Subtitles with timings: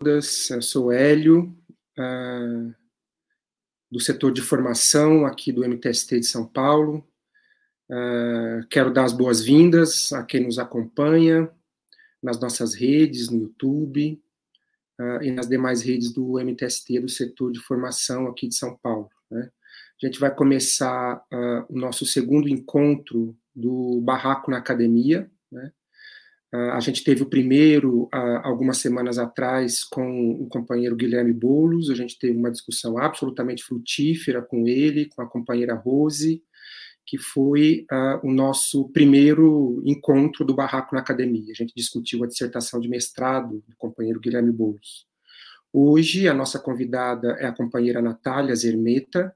[0.00, 0.48] todas.
[0.48, 1.54] Eu sou Hélio,
[1.98, 2.74] uh,
[3.90, 7.06] do setor de formação aqui do MTST de São Paulo.
[7.90, 11.50] Uh, quero dar as boas-vindas a quem nos acompanha
[12.22, 14.22] nas nossas redes, no YouTube
[14.98, 19.10] uh, e nas demais redes do MTST, do setor de formação aqui de São Paulo.
[19.30, 19.50] Né?
[20.02, 21.22] A gente vai começar
[21.68, 25.70] o nosso segundo encontro do Barraco na Academia, né?
[26.52, 31.90] Uh, a gente teve o primeiro uh, algumas semanas atrás com o companheiro Guilherme Boulos,
[31.90, 36.42] a gente teve uma discussão absolutamente frutífera com ele, com a companheira Rose,
[37.06, 41.52] que foi uh, o nosso primeiro encontro do Barraco na Academia.
[41.52, 45.06] A gente discutiu a dissertação de mestrado do companheiro Guilherme Boulos.
[45.72, 49.32] Hoje, a nossa convidada é a companheira Natália Zermeta,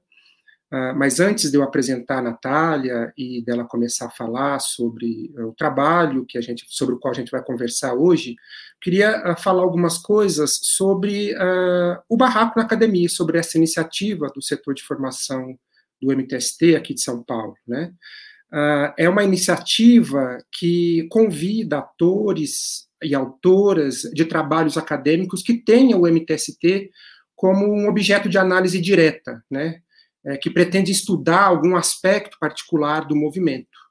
[0.95, 5.53] mas antes de eu apresentar a Natália e dela começar a falar sobre uh, o
[5.53, 8.35] trabalho que a gente, sobre o qual a gente vai conversar hoje,
[8.81, 11.33] queria uh, falar algumas coisas sobre
[12.09, 15.57] o Barraco na Academia, sobre essa iniciativa do setor de formação
[16.01, 17.93] do MTST aqui de São Paulo, né?
[18.97, 26.89] é uma iniciativa que convida atores e autoras de trabalhos acadêmicos que tenham o MTST
[27.35, 29.81] como um objeto de análise direta, né?
[30.25, 33.85] É, que pretende estudar algum aspecto particular do movimento.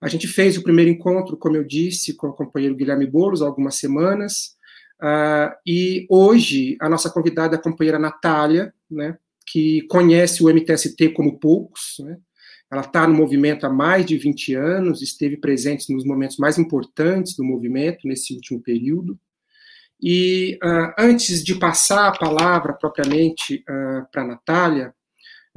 [0.00, 3.46] A gente fez o primeiro encontro, como eu disse, com o companheiro Guilherme Boulos, há
[3.46, 4.56] algumas semanas,
[5.02, 11.10] uh, e hoje a nossa convidada é a companheira Natália, né, que conhece o MTST
[11.10, 12.18] como poucos, né,
[12.70, 17.36] ela está no movimento há mais de 20 anos, esteve presente nos momentos mais importantes
[17.36, 19.18] do movimento nesse último período.
[20.02, 24.94] E uh, antes de passar a palavra propriamente uh, para a Natália,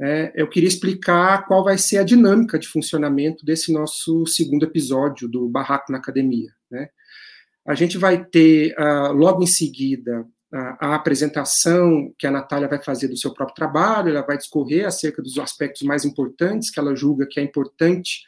[0.00, 5.28] é, eu queria explicar qual vai ser a dinâmica de funcionamento desse nosso segundo episódio
[5.28, 6.52] do Barraco na Academia.
[6.70, 6.88] Né?
[7.66, 12.82] A gente vai ter, uh, logo em seguida, uh, a apresentação que a Natália vai
[12.82, 16.94] fazer do seu próprio trabalho, ela vai discorrer acerca dos aspectos mais importantes que ela
[16.94, 18.22] julga que é importante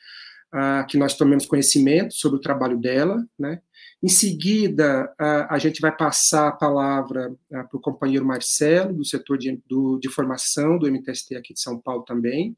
[0.52, 3.60] uh, que nós tomemos conhecimento sobre o trabalho dela, né?
[4.02, 9.60] Em seguida, a, gente vai passar a palavra para o companheiro Marcelo, do setor de,
[9.68, 12.56] do, de formação do MTST aqui de São Paulo também,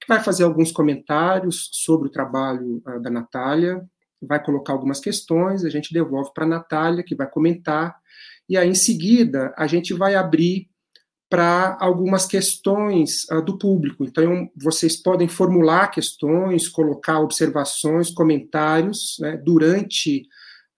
[0.00, 3.84] que vai fazer alguns comentários sobre o trabalho a, da Natália,
[4.22, 7.96] vai colocar algumas questões, a gente devolve para a Natália, que vai comentar,
[8.48, 10.68] e aí, em seguida, a gente vai abrir
[11.28, 14.04] para algumas questões uh, do público.
[14.04, 20.28] Então, vocês podem formular questões, colocar observações, comentários né, durante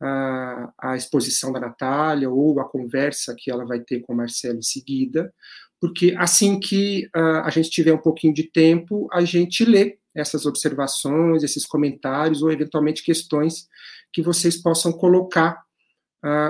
[0.00, 4.62] a, exposição da Natália ou a conversa que ela vai ter com o Marcelo em
[4.62, 5.32] seguida,
[5.80, 11.42] porque assim que a gente tiver um pouquinho de tempo, a gente lê essas observações,
[11.42, 13.68] esses comentários ou eventualmente questões
[14.12, 15.62] que vocês possam colocar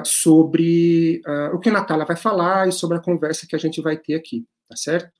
[0.05, 1.21] sobre
[1.53, 4.15] o que a Natália vai falar e sobre a conversa que a gente vai ter
[4.15, 5.16] aqui, tá certo?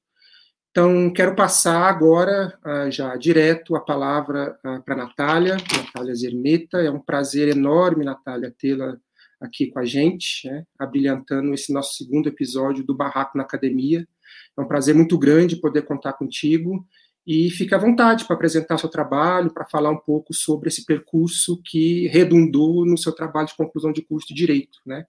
[0.77, 6.83] Então, quero passar agora, uh, já direto, a palavra uh, para a Natália, Natália Zermeta.
[6.83, 8.95] É um prazer enorme, Natália, tê-la
[9.41, 14.07] aqui com a gente, né, abrilhantando esse nosso segundo episódio do Barraco na Academia.
[14.55, 16.87] É um prazer muito grande poder contar contigo
[17.27, 21.59] e fique à vontade para apresentar seu trabalho, para falar um pouco sobre esse percurso
[21.65, 24.79] que redundou no seu trabalho de conclusão de curso de Direito.
[24.85, 25.07] Né?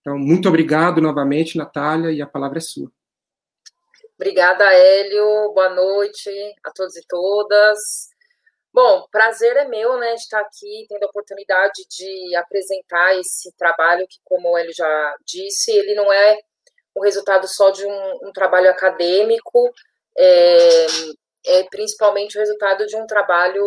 [0.00, 2.90] Então, muito obrigado novamente, Natália, e a palavra é sua.
[4.20, 5.50] Obrigada, Hélio.
[5.54, 6.30] Boa noite
[6.62, 7.78] a todos e todas.
[8.70, 14.18] Bom, prazer é meu, né, estar aqui, tendo a oportunidade de apresentar esse trabalho que,
[14.22, 16.38] como ele já disse, ele não é
[16.94, 19.72] o resultado só de um, um trabalho acadêmico,
[20.18, 20.86] é,
[21.46, 23.64] é, principalmente o resultado de um trabalho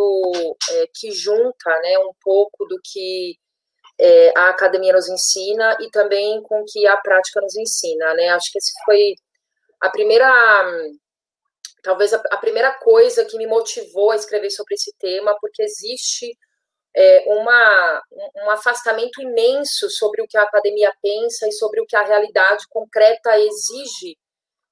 [0.69, 3.39] é, que junta, né, um pouco do que
[3.99, 8.29] é, a academia nos ensina e também com o que a prática nos ensina, né.
[8.29, 9.15] Acho que esse foi
[9.83, 10.31] a primeira
[11.83, 16.37] talvez a, primeira coisa que me motivou a escrever sobre esse tema, porque existe
[16.95, 18.01] é, uma,
[18.37, 22.65] um afastamento imenso sobre o que a academia pensa e sobre o que a realidade
[22.69, 24.17] concreta exige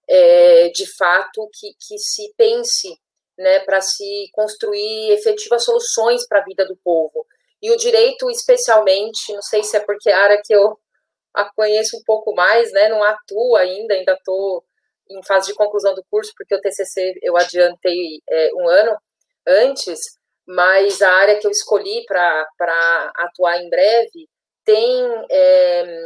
[0.07, 2.97] é, de fato que, que se pense
[3.37, 7.25] né, para se construir efetivas soluções para a vida do povo.
[7.61, 10.79] E o direito, especialmente, não sei se é porque é a área que eu
[11.33, 14.63] a conheço um pouco mais, né, não atuo ainda, ainda estou
[15.17, 18.97] em fase de conclusão do curso, porque o TCC eu adiantei é, um ano
[19.47, 19.99] antes,
[20.45, 24.27] mas a área que eu escolhi para atuar em breve
[24.63, 26.05] tem é,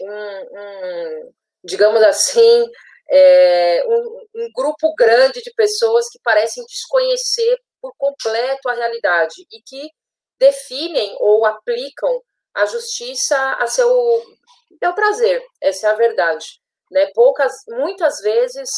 [0.00, 1.32] um, um,
[1.64, 2.70] digamos assim,
[3.10, 9.62] é, um, um grupo grande de pessoas que parecem desconhecer por completo a realidade e
[9.62, 9.90] que
[10.38, 12.22] definem ou aplicam
[12.54, 13.88] a justiça a seu
[14.80, 16.60] deu prazer, essa é a verdade.
[16.90, 17.10] Né?
[17.14, 18.68] Poucas, muitas vezes,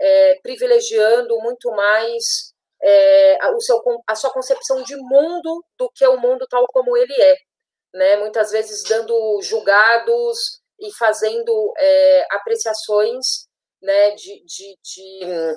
[0.00, 2.52] é, privilegiando muito mais
[2.82, 7.14] é, o seu, a sua concepção de mundo do que o mundo tal como ele
[7.14, 7.36] é.
[7.94, 8.16] Né?
[8.16, 13.46] Muitas vezes dando julgados e fazendo é, apreciações
[13.80, 15.56] né, de, de, de,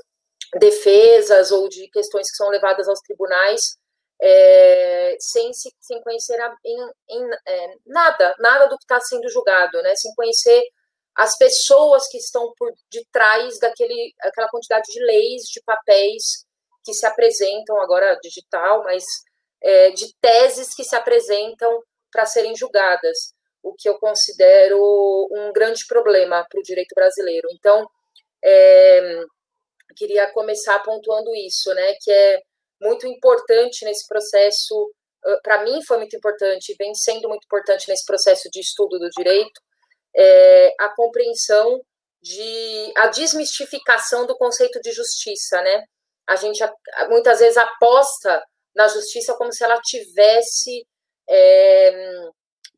[0.59, 3.77] defesas ou de questões que são levadas aos tribunais
[4.21, 9.81] é, sem, se, sem conhecer a, em é, nada, nada do que está sendo julgado,
[9.81, 10.63] né, sem conhecer
[11.17, 16.45] as pessoas que estão por detrás daquele, aquela quantidade de leis, de papéis
[16.85, 19.03] que se apresentam agora digital, mas
[19.59, 21.81] é, de teses que se apresentam
[22.11, 23.33] para serem julgadas,
[23.63, 24.79] o que eu considero
[25.31, 27.47] um grande problema para o direito brasileiro.
[27.51, 27.89] Então,
[28.43, 29.23] é,
[29.95, 32.39] queria começar pontuando isso, né, que é
[32.79, 34.93] muito importante nesse processo,
[35.41, 39.59] para mim foi muito importante, vem sendo muito importante nesse processo de estudo do direito,
[40.17, 41.81] é, a compreensão
[42.21, 45.85] de a desmistificação do conceito de justiça, né?
[46.27, 46.61] A gente
[47.09, 48.43] muitas vezes aposta
[48.75, 50.85] na justiça como se ela tivesse
[51.29, 52.29] é,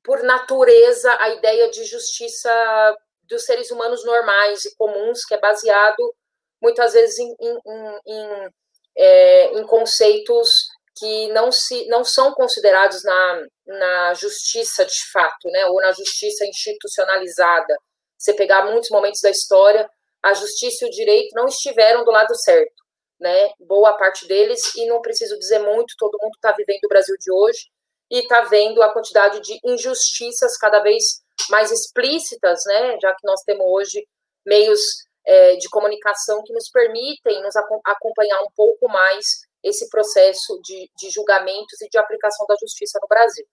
[0.04, 6.14] por natureza a ideia de justiça dos seres humanos normais e comuns, que é baseado
[6.62, 7.60] muitas vezes em, em,
[8.08, 8.50] em,
[8.98, 10.69] é, em conceitos
[11.00, 16.46] que não, se, não são considerados na, na justiça de fato, né, ou na justiça
[16.46, 17.76] institucionalizada.
[18.18, 19.90] Você pegar muitos momentos da história,
[20.22, 22.84] a justiça e o direito não estiveram do lado certo,
[23.20, 27.16] né, boa parte deles, e não preciso dizer muito, todo mundo está vivendo o Brasil
[27.18, 27.70] de hoje,
[28.12, 31.04] e está vendo a quantidade de injustiças cada vez
[31.50, 34.06] mais explícitas, né, já que nós temos hoje
[34.46, 34.82] meios
[35.26, 41.10] é, de comunicação que nos permitem nos acompanhar um pouco mais esse processo de, de
[41.10, 43.46] julgamentos e de aplicação da justiça no Brasil.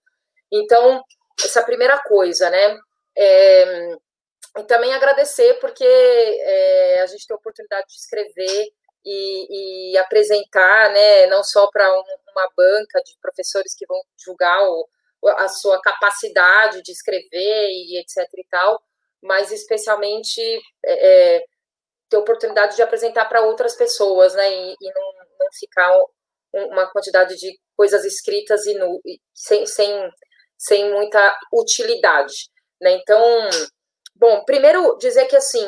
[0.52, 1.02] Então,
[1.44, 2.78] essa primeira coisa, né?
[3.16, 3.96] É,
[4.58, 8.68] e também agradecer, porque é, a gente tem a oportunidade de escrever
[9.04, 14.58] e, e apresentar, né, não só para um, uma banca de professores que vão julgar
[14.62, 14.88] o,
[15.38, 18.82] a sua capacidade de escrever e etc e tal,
[19.22, 20.40] mas especialmente
[20.84, 21.44] é, é
[22.08, 24.92] ter oportunidade de apresentar para outras pessoas, né, e, e
[25.38, 25.92] não, ficar
[26.52, 28.74] uma quantidade de coisas escritas e
[29.34, 30.10] sem, sem,
[30.56, 32.48] sem muita utilidade,
[32.80, 33.20] né, então,
[34.14, 35.66] bom, primeiro dizer que, assim,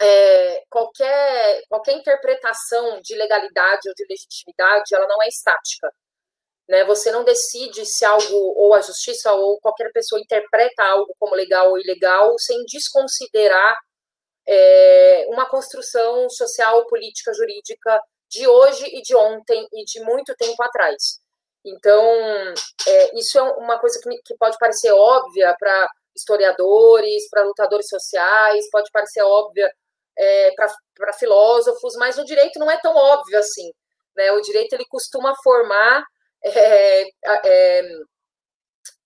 [0.00, 5.90] é, qualquer, qualquer interpretação de legalidade ou de legitimidade, ela não é estática,
[6.68, 11.34] né, você não decide se algo, ou a justiça, ou qualquer pessoa interpreta algo como
[11.34, 13.76] legal ou ilegal, sem desconsiderar
[14.46, 20.62] é, uma construção social, política, jurídica de hoje e de ontem e de muito tempo
[20.62, 21.20] atrás.
[21.64, 22.04] Então,
[22.86, 28.70] é, isso é uma coisa que, que pode parecer óbvia para historiadores, para lutadores sociais,
[28.70, 29.70] pode parecer óbvia
[30.16, 33.70] é, para filósofos, mas o direito não é tão óbvio assim.
[34.16, 34.32] Né?
[34.32, 36.04] O direito ele costuma formar
[36.42, 37.10] é, é,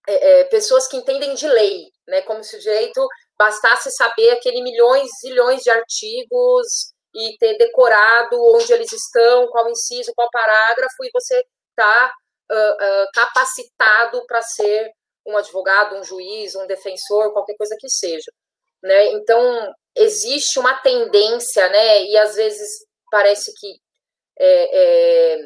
[0.06, 2.22] é, é pessoas que entendem de lei, né?
[2.22, 3.06] como se o direito
[3.38, 9.68] bastasse saber aquele milhões e zilhões de artigos e ter decorado onde eles estão, qual
[9.68, 12.12] inciso, qual parágrafo, e você está
[12.50, 14.90] uh, uh, capacitado para ser
[15.26, 18.30] um advogado, um juiz, um defensor, qualquer coisa que seja.
[18.82, 19.12] Né?
[19.12, 22.68] Então, existe uma tendência, né, e às vezes
[23.10, 23.76] parece que
[24.38, 25.38] é, é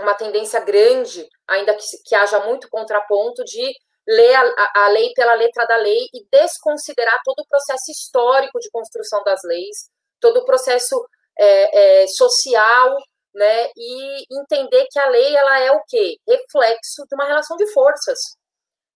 [0.00, 3.72] uma tendência grande, ainda que, que haja muito contraponto, de
[4.06, 8.70] ler a, a, lei pela letra da lei e desconsiderar todo o processo histórico de
[8.70, 9.88] construção das leis,
[10.24, 10.96] todo o processo
[11.38, 12.96] é, é, social,
[13.34, 16.16] né, e entender que a lei ela é o quê?
[16.26, 18.18] Reflexo de uma relação de forças,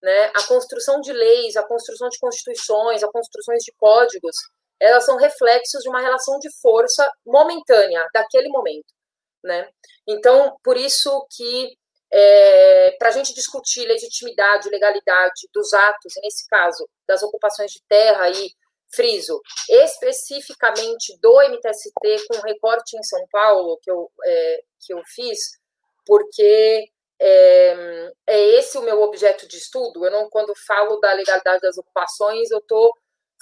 [0.02, 0.26] né?
[0.26, 4.36] A construção de leis, a construção de constituições, a construções de códigos,
[4.80, 8.94] elas são reflexos de uma relação de força momentânea daquele momento,
[9.44, 9.68] né?
[10.06, 11.76] Então, por isso que
[12.10, 18.30] é, para a gente discutir legitimidade, legalidade dos atos, nesse caso, das ocupações de terra
[18.30, 18.50] e
[18.90, 25.38] friso, especificamente do MTST, com recorte em São Paulo, que eu, é, que eu fiz,
[26.06, 26.88] porque
[27.20, 30.04] é, é, esse o meu objeto de estudo.
[30.04, 32.92] Eu não, quando falo da legalidade das ocupações, eu estou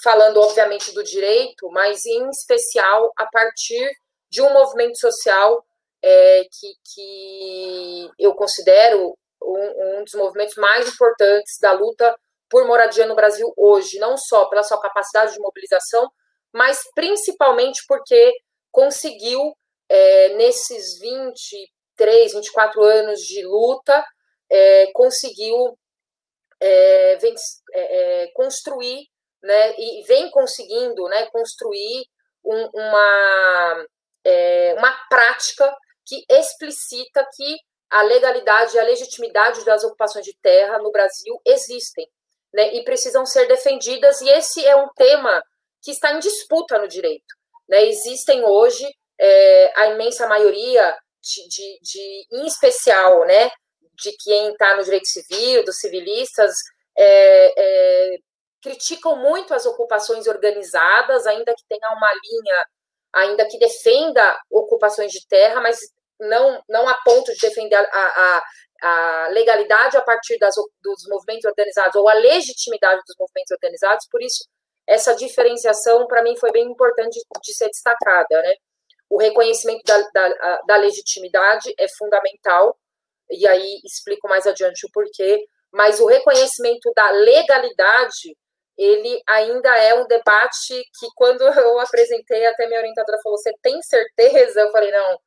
[0.03, 3.89] falando, obviamente, do direito, mas em especial a partir
[4.29, 5.63] de um movimento social
[6.03, 12.15] é, que, que eu considero um, um dos movimentos mais importantes da luta
[12.49, 16.09] por moradia no Brasil hoje, não só pela sua capacidade de mobilização,
[16.53, 18.33] mas principalmente porque
[18.71, 19.53] conseguiu,
[19.89, 24.05] é, nesses 23, 24 anos de luta,
[24.49, 25.77] é, conseguiu
[26.59, 27.35] é, vem
[27.73, 29.07] é, é, construir,
[29.41, 32.05] né, e vem conseguindo, né, construir
[32.43, 33.85] um, uma,
[34.25, 35.75] é, uma prática
[36.05, 37.57] que explicita que
[37.89, 42.07] a legalidade e a legitimidade das ocupações de terra no Brasil existem,
[42.53, 45.41] né, e precisam ser defendidas, e esse é um tema
[45.81, 47.35] que está em disputa no direito.
[47.67, 47.85] Né?
[47.85, 48.87] Existem hoje
[49.19, 53.49] é, a imensa maioria de, de, de, em especial, né,
[53.93, 56.53] de quem está no direito civil, dos civilistas,
[56.97, 58.17] é, é,
[58.61, 62.65] criticam muito as ocupações organizadas, ainda que tenha uma linha,
[63.13, 65.79] ainda que defenda ocupações de terra, mas
[66.19, 68.43] não, não a ponto de defender a, a,
[68.81, 74.21] a legalidade a partir das, dos movimentos organizados ou a legitimidade dos movimentos organizados, por
[74.21, 74.45] isso
[74.87, 78.55] essa diferenciação para mim foi bem importante de, de ser destacada, né?
[79.09, 82.77] O reconhecimento da, da, da, legitimidade é fundamental,
[83.29, 88.35] e aí explico mais adiante o porquê, mas o reconhecimento da legalidade,
[88.77, 93.81] ele ainda é um debate que, quando eu apresentei, até minha orientadora falou: Você tem
[93.81, 94.61] certeza?
[94.61, 95.19] Eu falei: Não,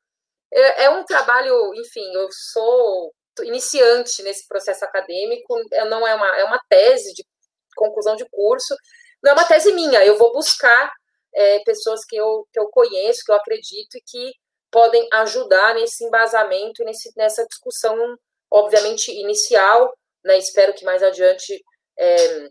[0.52, 5.57] é, é um trabalho, enfim, eu sou iniciante nesse processo acadêmico,
[5.88, 7.25] não é uma, é uma tese de
[7.76, 8.75] conclusão de curso,
[9.23, 10.92] não é uma tese minha, eu vou buscar
[11.35, 14.33] é, pessoas que eu, que eu conheço, que eu acredito e que
[14.71, 17.97] podem ajudar nesse embasamento, nesse, nessa discussão,
[18.50, 19.92] obviamente, inicial,
[20.25, 21.62] né, espero que mais adiante
[21.99, 22.49] é,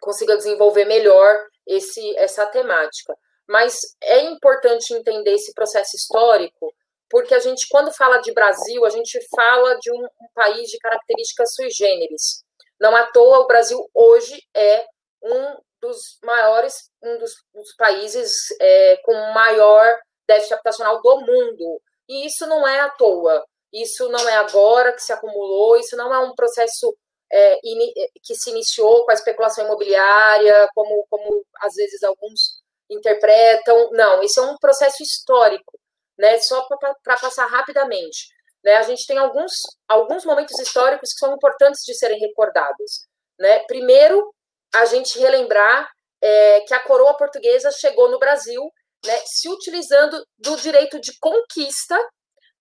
[0.00, 3.14] consiga desenvolver melhor esse, essa temática.
[3.46, 6.72] Mas é importante entender esse processo histórico,
[7.10, 10.78] porque a gente, quando fala de Brasil, a gente fala de um, um país de
[10.78, 12.42] características sui generis.
[12.80, 14.84] Não à toa, o Brasil hoje é
[15.22, 19.96] um dos maiores, um dos, dos países é, com maior
[20.26, 21.80] déficit habitacional do mundo.
[22.08, 23.44] E isso não é à toa.
[23.72, 26.96] Isso não é agora que se acumulou, isso não é um processo
[27.30, 27.92] é, in,
[28.22, 33.90] que se iniciou com a especulação imobiliária, como, como às vezes alguns interpretam.
[33.92, 35.78] Não, isso é um processo histórico
[36.18, 36.38] né?
[36.40, 36.66] Só
[37.02, 38.28] para passar rapidamente.
[38.64, 38.76] Né?
[38.76, 39.52] A gente tem alguns,
[39.88, 43.06] alguns momentos históricos que são importantes de serem recordados.
[43.38, 43.60] Né?
[43.66, 44.34] Primeiro,
[44.74, 45.88] a gente relembrar
[46.22, 48.62] é, que a coroa portuguesa chegou no Brasil
[49.04, 51.98] né, se utilizando do direito de conquista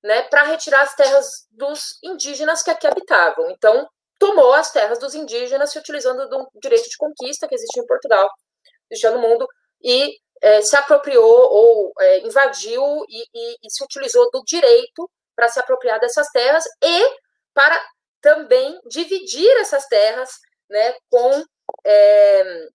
[0.03, 3.49] né, para retirar as terras dos indígenas que aqui habitavam.
[3.51, 3.87] Então,
[4.19, 8.29] tomou as terras dos indígenas se utilizando do direito de conquista que existe em Portugal,
[8.91, 9.47] existe no mundo,
[9.81, 15.47] e é, se apropriou ou é, invadiu e, e, e, se utilizou do direito para
[15.47, 17.17] se apropriar dessas terras e
[17.53, 17.81] para
[18.21, 20.29] também dividir essas terras
[20.69, 21.43] né, com
[21.85, 22.67] é,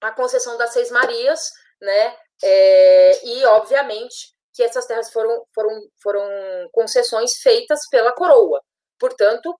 [0.00, 6.68] a concessão das Seis Marias, né, é, e obviamente que essas terras foram, foram, foram
[6.72, 8.60] concessões feitas pela coroa,
[8.98, 9.56] portanto,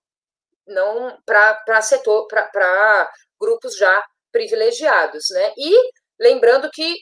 [0.67, 3.09] não para setor, para
[3.39, 5.53] grupos já privilegiados, né?
[5.57, 6.95] E lembrando que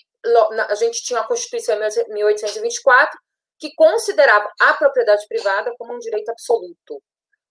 [0.69, 3.19] a gente tinha a Constituição em 1824,
[3.59, 7.01] que considerava a propriedade privada como um direito absoluto.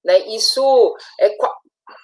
[0.05, 0.19] Né?
[0.29, 1.31] Isso é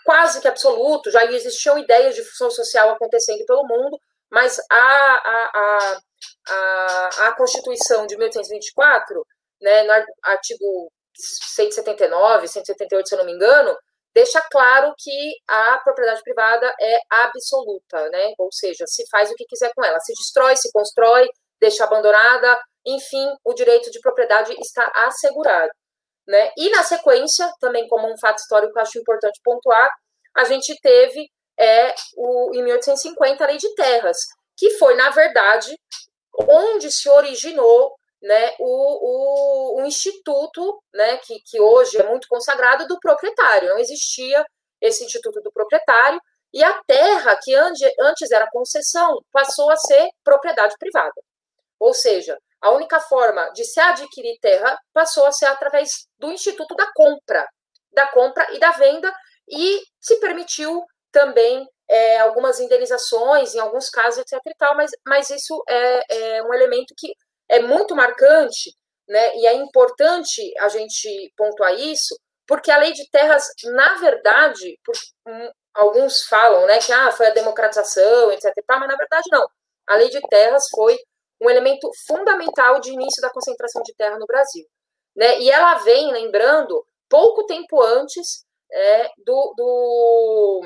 [0.05, 3.99] quase que absoluto, já existiam ideias de função social acontecendo pelo mundo,
[4.31, 6.01] mas a, a, a,
[6.49, 9.27] a, a Constituição de 1824,
[9.61, 9.93] né, no
[10.25, 13.77] artigo 179, 178, se eu não me engano,
[14.15, 18.35] deixa claro que a propriedade privada é absoluta, né?
[18.39, 21.29] Ou seja, se faz o que quiser com ela, se destrói, se constrói,
[21.61, 25.71] deixa abandonada, enfim, o direito de propriedade está assegurado.
[26.27, 26.53] Né?
[26.57, 29.91] E na sequência, também como um fato histórico que eu acho importante pontuar,
[30.37, 34.19] a gente teve é, o, em 1850 a Lei de Terras,
[34.57, 35.77] que foi, na verdade,
[36.47, 42.87] onde se originou né, o, o, o instituto, né, que, que hoje é muito consagrado,
[42.87, 43.71] do proprietário.
[43.71, 44.45] Não existia
[44.81, 46.21] esse instituto do proprietário,
[46.53, 51.21] e a terra, que antes era concessão, passou a ser propriedade privada.
[51.79, 56.75] Ou seja, a única forma de se adquirir terra passou a ser através do instituto
[56.75, 57.47] da compra,
[57.93, 59.13] da compra e da venda,
[59.49, 64.41] e se permitiu também é, algumas indenizações, em alguns casos, etc.
[64.47, 67.13] E tal, mas, mas isso é, é um elemento que
[67.49, 68.77] é muito marcante,
[69.09, 72.15] né, e é importante a gente pontuar isso,
[72.47, 74.95] porque a lei de terras, na verdade, por,
[75.27, 78.53] um, alguns falam né, que ah, foi a democratização, etc.
[78.69, 79.47] Mas na verdade, não.
[79.87, 80.99] A lei de terras foi
[81.41, 84.67] um elemento fundamental de início da concentração de terra no Brasil.
[85.17, 85.41] Né?
[85.41, 90.61] E ela vem, lembrando, pouco tempo antes é, do, do,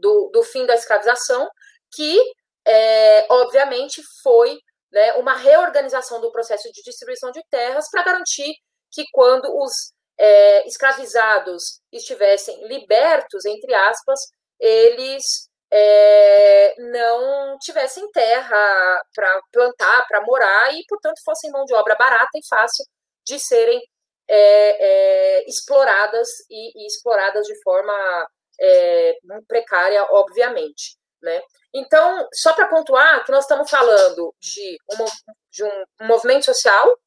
[0.00, 1.48] do, do, fim da escravização,
[1.92, 2.20] que,
[2.66, 4.58] é, obviamente, foi
[4.92, 8.54] né, uma reorganização do processo de distribuição de terras para garantir
[8.90, 14.20] que quando os é, escravizados estivessem libertos, entre aspas,
[14.60, 21.94] eles é, não tivessem terra para plantar, para morar e, portanto, fossem mão de obra
[21.94, 22.84] barata e fácil
[23.24, 23.80] de serem
[24.28, 28.28] é, é, exploradas e, e, exploradas de forma
[28.60, 29.16] é,
[29.48, 30.96] precária, obviamente.
[31.22, 31.40] Né?
[31.72, 35.06] Então, só para pontuar que nós estamos falando de, uma,
[35.50, 36.98] de um, movimento social,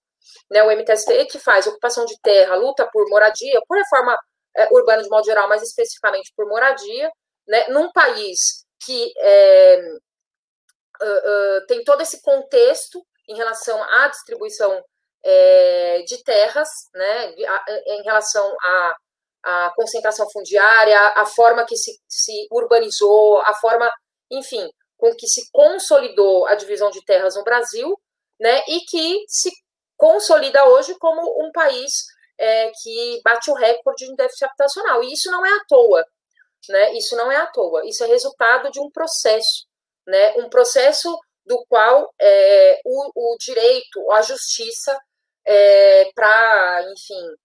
[0.50, 4.17] né, o MTST, que faz ocupação de terra, luta por moradia, por reforma
[4.55, 7.12] é, urbana de modo geral, mas especificamente por moradia,
[7.48, 9.79] né, num país que é,
[11.01, 14.84] uh, uh, tem todo esse contexto em relação à distribuição
[15.24, 17.34] é, de terras, né,
[17.88, 18.95] em relação à,
[19.43, 23.91] à concentração fundiária, a forma que se, se urbanizou, a forma,
[24.32, 24.67] enfim,
[24.98, 28.00] com que se consolidou a divisão de terras no Brasil,
[28.39, 29.51] né, e que se
[29.98, 32.03] consolida hoje como um país
[32.38, 35.03] é, que bate o recorde de déficit habitacional.
[35.03, 36.05] E isso não é à toa
[36.70, 36.94] né?
[36.94, 39.65] Isso não é à toa, isso é resultado de um processo,
[40.08, 40.34] né?
[40.38, 44.98] Um processo do qual é, o, o, direito, a justiça,
[45.46, 47.36] é, para, enfim,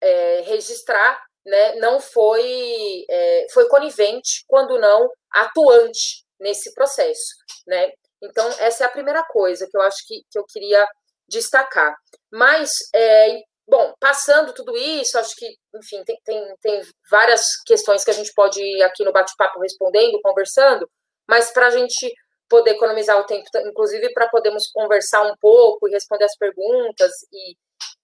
[0.00, 7.34] é, registrar, né, não foi, é, foi conivente, quando não atuante nesse processo,
[7.66, 7.92] né?
[8.22, 10.86] Então, essa é a primeira coisa que eu acho que, que eu queria
[11.28, 11.94] destacar.
[12.30, 18.10] Mas é, Bom, passando tudo isso, acho que, enfim, tem, tem, tem várias questões que
[18.10, 20.90] a gente pode ir aqui no bate-papo respondendo, conversando,
[21.28, 22.12] mas para a gente
[22.48, 27.56] poder economizar o tempo, inclusive para podermos conversar um pouco e responder as perguntas e,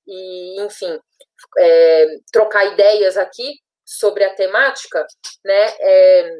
[0.06, 0.96] e enfim,
[1.58, 5.04] é, trocar ideias aqui sobre a temática,
[5.44, 6.30] né, é,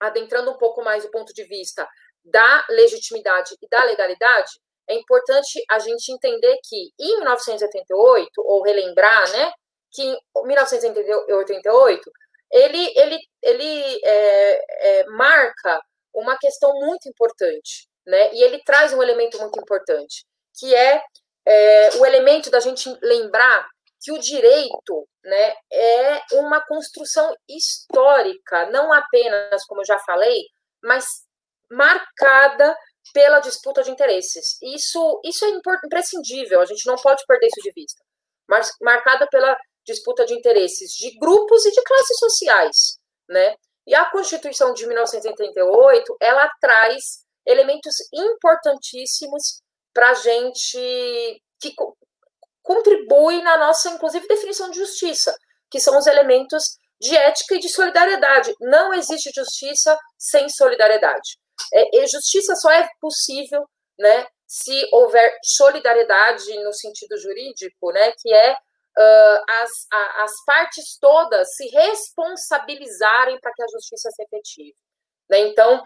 [0.00, 1.88] adentrando um pouco mais o ponto de vista
[2.24, 4.52] da legitimidade e da legalidade,
[4.88, 9.52] é importante a gente entender que em 1988, ou relembrar, né,
[9.92, 12.10] que em 1988,
[12.50, 15.80] ele, ele, ele é, é, marca
[16.14, 20.24] uma questão muito importante, né, e ele traz um elemento muito importante,
[20.58, 21.02] que é,
[21.46, 23.68] é o elemento da gente lembrar
[24.00, 30.44] que o direito né, é uma construção histórica, não apenas, como eu já falei,
[30.82, 31.04] mas
[31.70, 32.76] marcada
[33.12, 34.56] pela disputa de interesses.
[34.62, 35.48] Isso, isso é
[35.84, 38.02] imprescindível, a gente não pode perder isso de vista.
[38.48, 43.56] Mas, marcada pela disputa de interesses de grupos e de classes sociais, né?
[43.86, 49.62] E a Constituição de 1988, ela traz elementos importantíssimos
[49.94, 51.74] para a gente que
[52.68, 55.34] contribui na nossa, inclusive, definição de justiça,
[55.70, 56.62] que são os elementos
[57.00, 58.54] de ética e de solidariedade.
[58.60, 61.38] Não existe justiça sem solidariedade.
[61.72, 63.66] É, justiça só é possível,
[63.98, 70.98] né, se houver solidariedade no sentido jurídico, né, que é uh, as, a, as partes
[71.00, 74.76] todas se responsabilizarem para que a justiça se efetive.
[75.30, 75.38] Né?
[75.38, 75.82] Então,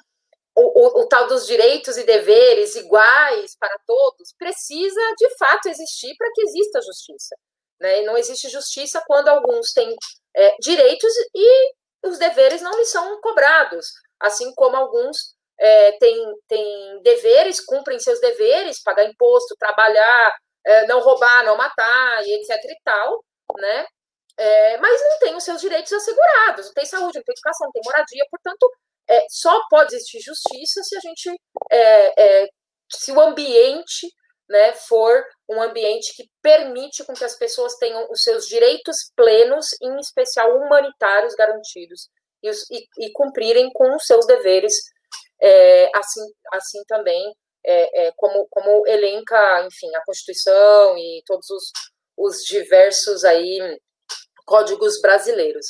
[0.55, 6.15] o, o, o, tal dos direitos e deveres iguais para todos precisa, de fato, existir
[6.17, 7.37] para que exista justiça.
[7.81, 8.03] Né?
[8.03, 9.95] E não existe justiça quando alguns têm
[10.37, 13.87] é, direitos e os deveres não lhes são cobrados,
[14.21, 21.01] assim como alguns é, tem, tem deveres, cumprem seus deveres, pagar imposto, trabalhar, é, não
[21.01, 23.25] roubar, não matar, e etc e tal,
[23.59, 23.87] né?
[24.37, 27.73] É, mas não tem os seus direitos assegurados, não tem saúde, não tem educação, não
[27.73, 28.71] tem moradia, portanto,
[29.13, 31.31] é, só pode existir justiça se a gente,
[31.71, 32.49] é, é,
[32.91, 34.09] se o ambiente
[34.49, 39.67] né, for um ambiente que permite com que as pessoas tenham os seus direitos plenos,
[39.83, 42.09] em especial humanitários garantidos,
[42.43, 44.75] e, e, e cumprirem com os seus deveres
[45.41, 46.21] é, assim,
[46.53, 51.73] assim também é, é, como, como elenca, enfim, a Constituição e todos os,
[52.17, 53.79] os diversos aí
[54.47, 55.67] códigos brasileiros.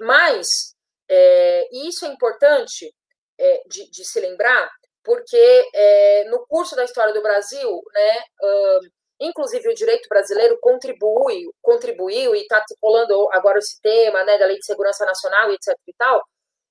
[0.00, 0.69] Mas
[1.10, 2.94] é, isso é importante
[3.38, 4.70] é, de, de, se lembrar,
[5.02, 5.64] porque
[6.28, 8.80] no curso da história do Brasil, né, uh,
[9.20, 14.58] inclusive o direito brasileiro contribui, contribuiu e está rolando agora esse tema né, da Lei
[14.58, 16.22] de Segurança Nacional e etc e tal,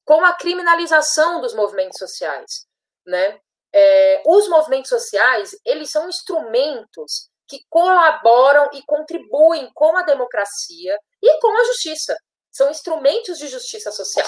[0.04, 2.65] com a criminalização dos movimentos sociais,
[3.06, 3.39] né?
[3.71, 11.39] É, os movimentos sociais, eles são instrumentos que colaboram e contribuem com a democracia e
[11.39, 12.15] com a justiça.
[12.60, 14.28] São instrumentos de justiça social,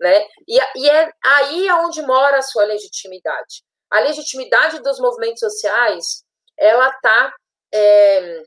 [0.00, 0.26] né?
[0.48, 3.62] E, e é aí onde mora a sua legitimidade.
[3.90, 6.24] A legitimidade dos movimentos sociais,
[6.56, 7.34] ela está
[7.74, 8.42] é,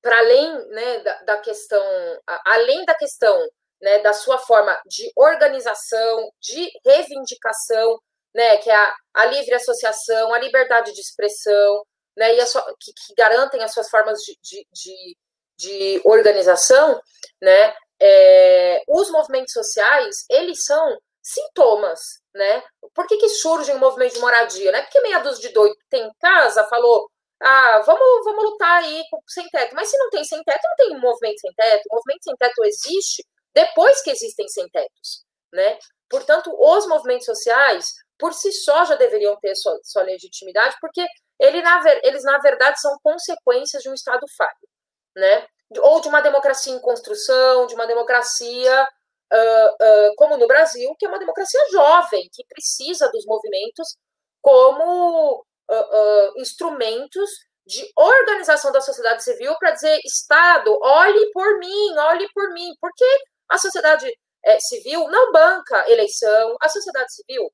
[0.00, 1.84] para além né, da, da questão,
[2.46, 3.36] além da questão
[3.82, 8.00] né, da sua forma de organização, de reivindicação,
[8.34, 11.84] né, que é a, a livre associação, a liberdade de expressão,
[12.16, 15.16] né, e sua, que, que, garantem as suas formas de, de, de,
[15.58, 16.98] de organização,
[17.42, 22.00] né, é, os movimentos sociais, eles são sintomas,
[22.34, 22.62] né?
[22.94, 24.72] Por que, que surge um movimento de moradia?
[24.72, 27.08] Não é porque meia dúzia de doido tem casa, falou,
[27.40, 29.74] ah, vamos, vamos lutar aí sem teto.
[29.74, 31.84] Mas se não tem sem teto, não tem movimento sem teto.
[31.90, 35.78] O movimento sem teto existe depois que existem sem tetos, né?
[36.08, 41.04] Portanto, os movimentos sociais, por si só, já deveriam ter sua, sua legitimidade, porque
[41.38, 44.68] ele, na, eles, na verdade, são consequências de um Estado falho,
[45.16, 45.46] né?
[45.80, 48.88] Ou de uma democracia em construção, de uma democracia
[49.32, 53.96] uh, uh, como no Brasil, que é uma democracia jovem, que precisa dos movimentos
[54.40, 57.30] como uh, instrumentos
[57.66, 63.04] de organização da sociedade civil para dizer, Estado, olhe por mim, olhe por mim, porque
[63.50, 64.10] a sociedade
[64.44, 67.52] é, civil não banca eleição, a sociedade civil,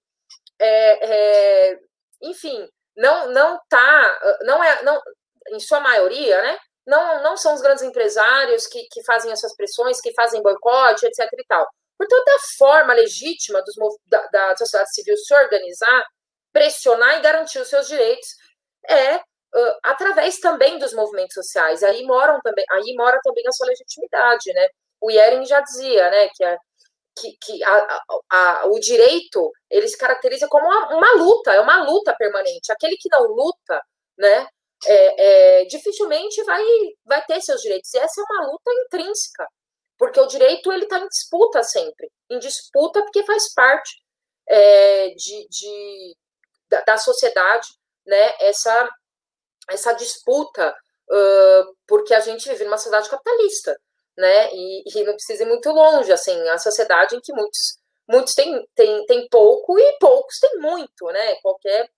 [0.60, 1.78] é, é,
[2.22, 5.00] enfim, não não tá, não é, não,
[5.48, 6.58] em sua maioria, né?
[6.86, 11.26] Não, não são os grandes empresários que, que fazem essas pressões, que fazem boicote, etc.
[11.32, 11.66] e tal.
[11.96, 13.74] Portanto, a forma legítima dos,
[14.06, 16.04] da, da sociedade civil se organizar,
[16.52, 18.28] pressionar e garantir os seus direitos
[18.88, 21.82] é uh, através também dos movimentos sociais.
[21.82, 24.68] Aí moram também, aí mora também a sua legitimidade, né?
[25.00, 26.56] O Yering já dizia, né, que, a,
[27.16, 31.84] que, que a, a, o direito ele se caracteriza como uma, uma, luta, é uma
[31.84, 32.72] luta permanente.
[32.72, 33.80] Aquele que não luta,
[34.18, 34.46] né,
[34.86, 36.62] é, é, dificilmente vai,
[37.04, 37.92] vai ter seus direitos.
[37.94, 39.46] E essa é uma luta intrínseca
[39.98, 43.90] porque o direito ele está em disputa sempre, em disputa porque faz parte
[44.48, 46.16] é, de, de
[46.68, 47.68] da, da, sociedade,
[48.06, 48.34] né?
[48.40, 48.88] Essa
[49.70, 50.70] essa disputa,
[51.10, 53.74] uh, porque a gente vive numa sociedade capitalista,
[54.16, 54.50] né?
[54.52, 58.62] E, e, não precisa ir muito longe, assim, a sociedade em que muitos muitos têm,
[58.74, 61.36] têm, têm pouco e poucos têm muito, né?
[61.40, 61.88] Qualquer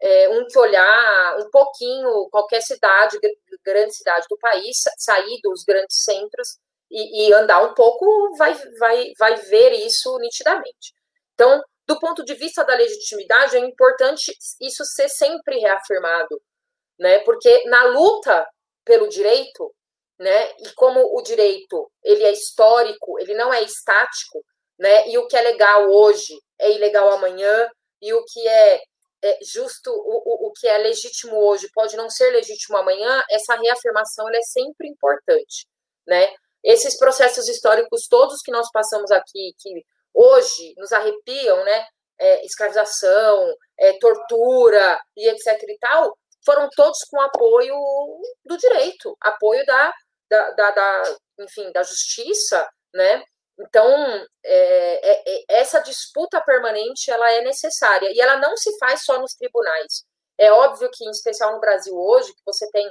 [0.00, 3.18] é, um que olhar um pouquinho, qualquer cidade,
[3.64, 6.58] grande cidade do país, sair dos grandes centros
[6.90, 10.92] e, e, andar um pouco, vai, vai, vai ver isso nitidamente.
[11.34, 16.40] Então, do ponto de vista da legitimidade, é importante isso ser sempre reafirmado,
[16.98, 17.18] né?
[17.20, 18.46] Porque na luta
[18.84, 19.74] pelo direito,
[20.18, 20.52] né?
[20.58, 24.44] E como o direito ele é histórico, ele não é estático,
[24.78, 25.08] né?
[25.08, 27.68] E o que é legal hoje é ilegal amanhã,
[28.00, 28.80] e o que é,
[29.24, 33.22] é justo, o, o, o que é legítimo hoje pode não ser legítimo amanhã.
[33.30, 35.66] Essa reafirmação é sempre importante,
[36.06, 36.28] né?
[36.64, 39.84] esses processos históricos todos que nós passamos aqui, que
[40.14, 41.86] hoje nos arrepiam, né?
[42.18, 47.74] É, escravização, é, tortura e etc e tal, foram todos com apoio
[48.44, 49.92] do direito, apoio da,
[50.30, 53.22] da, da, da enfim, da justiça, né?
[53.58, 59.04] Então, é, é, é, essa disputa permanente, ela é necessária, e ela não se faz
[59.04, 60.04] só nos tribunais.
[60.38, 62.90] É óbvio que, em especial no Brasil hoje, que você tem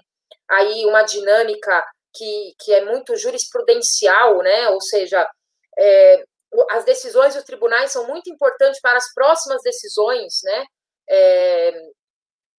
[0.50, 4.70] aí uma dinâmica que, que é muito jurisprudencial, né?
[4.70, 5.28] Ou seja,
[5.78, 6.24] é,
[6.70, 10.66] as decisões dos tribunais são muito importantes para as próximas decisões, né?
[11.10, 11.92] É,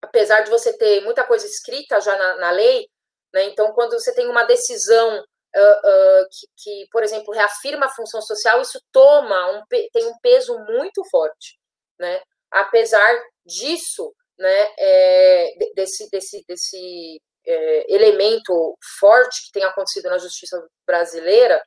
[0.02, 2.86] apesar de você ter muita coisa escrita já na, na lei,
[3.32, 3.44] né?
[3.44, 5.24] Então, quando você tem uma decisão
[5.60, 10.58] uh, que, que, por exemplo, reafirma a função social, isso toma um, tem um peso
[10.66, 11.58] muito forte,
[11.98, 12.20] né?
[12.50, 13.14] Apesar
[13.44, 14.72] disso, né?
[14.78, 21.62] É, desse, desse, desse é, elemento forte que tem acontecido na justiça brasileira,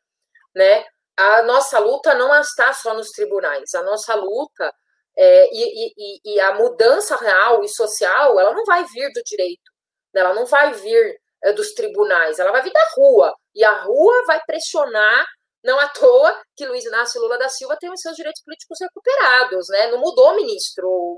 [0.55, 0.85] né?
[1.15, 4.71] A nossa luta não está só nos tribunais, a nossa luta
[5.17, 9.71] é, e, e, e, a mudança real e social, ela não vai vir do direito,
[10.13, 10.21] né?
[10.21, 14.23] ela não vai vir é, dos tribunais, ela vai vir da rua, e a rua
[14.27, 15.25] vai pressionar,
[15.63, 19.67] não à toa que Luiz Inácio Lula da Silva tem os seus direitos políticos recuperados,
[19.69, 19.87] né?
[19.87, 21.17] Não mudou o ministro,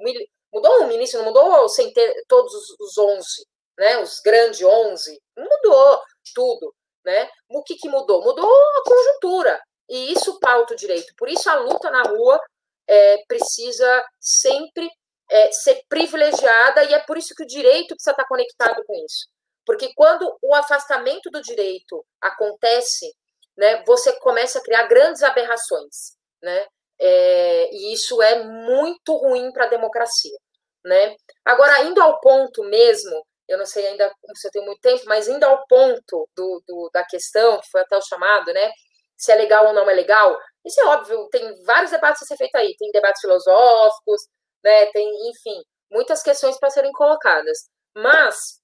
[0.52, 3.46] mudou o ministro, não mudou sem ter todos os 11,
[3.78, 6.02] né, os grandes 11, mudou
[6.34, 6.74] tudo,
[7.04, 7.30] né?
[7.50, 8.24] O que, que mudou?
[8.24, 11.14] Mudou a conjuntura, e isso pauta o direito.
[11.18, 12.40] Por isso a luta na rua
[12.88, 14.90] é, precisa sempre
[15.30, 19.28] é, ser privilegiada, e é por isso que o direito precisa estar conectado com isso.
[19.70, 23.14] Porque quando o afastamento do direito acontece,
[23.56, 26.66] né, você começa a criar grandes aberrações, né?
[27.00, 30.36] É, e isso é muito ruim para a democracia,
[30.84, 31.16] né?
[31.46, 35.28] Agora, indo ao ponto mesmo eu não sei ainda se eu tenho muito tempo, mas
[35.28, 38.72] indo ao ponto do, do, da questão, que foi até o chamado, né?
[39.16, 42.38] Se é legal ou não é legal, isso é óbvio, tem vários debates a ser
[42.38, 44.24] feito aí, tem debates filosóficos,
[44.64, 44.88] né?
[44.88, 47.70] Tem, enfim, muitas questões para serem colocadas.
[47.96, 48.60] Mas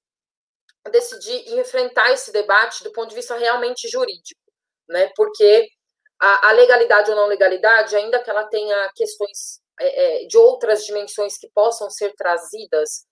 [0.92, 4.40] decidi enfrentar esse debate do ponto de vista realmente jurídico,
[4.88, 5.12] né?
[5.16, 5.68] Porque
[6.20, 10.86] a, a legalidade ou não legalidade, ainda que ela tenha questões é, é, de outras
[10.86, 13.06] dimensões que possam ser trazidas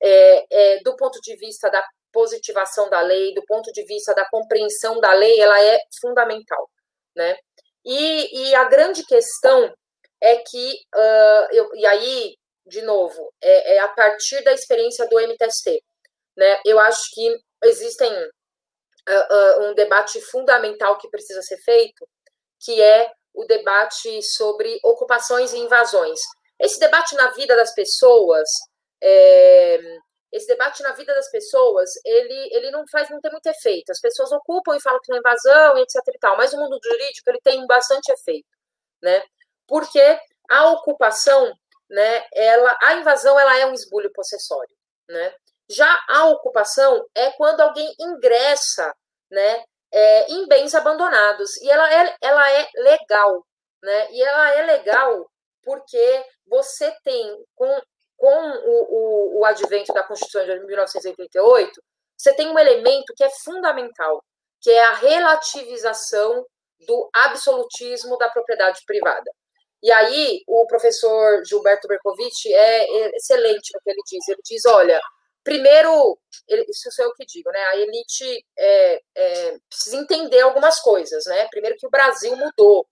[0.00, 4.28] é, é, do ponto de vista da positivação da lei, do ponto de vista da
[4.30, 6.70] compreensão da lei, ela é fundamental,
[7.16, 7.36] né?
[7.84, 9.72] E, e a grande questão
[10.20, 15.20] é que, uh, eu, e aí, de novo, é, é, a partir da experiência do
[15.20, 15.82] MTST,
[16.36, 16.60] né?
[16.64, 22.06] Eu acho que existem uh, uh, um debate fundamental que precisa ser feito,
[22.60, 26.20] que é o debate sobre ocupações e invasões.
[26.58, 28.48] Esse debate na vida das pessoas,
[29.02, 29.78] é,
[30.32, 33.90] esse debate na vida das pessoas, ele, ele não faz, não tem muito efeito.
[33.90, 36.78] As pessoas ocupam e falam que não é invasão, etc e tal, mas o mundo
[36.82, 38.48] jurídico, ele tem bastante efeito,
[39.02, 39.22] né?
[39.66, 40.00] Porque
[40.50, 41.52] a ocupação,
[41.90, 44.74] né, ela, a invasão, ela é um esbulho possessório,
[45.08, 45.34] né?
[45.68, 48.94] Já a ocupação é quando alguém ingressa,
[49.30, 51.56] né, é, em bens abandonados.
[51.58, 53.46] E ela é, ela é legal,
[53.82, 54.10] né?
[54.12, 55.30] E ela é legal
[55.62, 57.80] porque você tem, com,
[58.16, 61.80] com o, o, o advento da Constituição de 1988,
[62.16, 64.22] você tem um elemento que é fundamental,
[64.60, 66.44] que é a relativização
[66.86, 69.30] do absolutismo da propriedade privada.
[69.82, 74.28] E aí, o professor Gilberto Bercovitch é excelente no que ele diz.
[74.28, 74.98] Ele diz: olha,
[75.44, 76.18] primeiro,
[76.68, 77.60] isso sou eu que digo, né?
[77.66, 81.46] A elite é, é, precisa entender algumas coisas, né?
[81.48, 82.86] Primeiro que o Brasil mudou.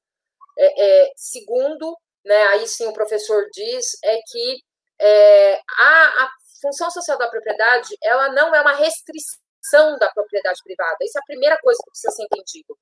[0.58, 2.42] É, é segundo, né?
[2.48, 4.62] Aí sim o professor diz é que
[5.00, 10.98] é, a, a função social da propriedade ela não é uma restrição da propriedade privada.
[11.00, 12.78] Isso é a primeira coisa que precisa ser entendido.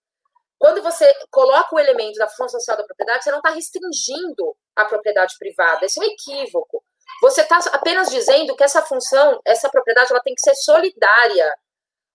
[0.59, 4.85] Quando você coloca o elemento da função social da propriedade, você não está restringindo a
[4.85, 5.87] propriedade privada.
[5.87, 6.85] Isso é um equívoco.
[7.23, 11.55] Você está apenas dizendo que essa função, essa propriedade, ela tem que ser solidária.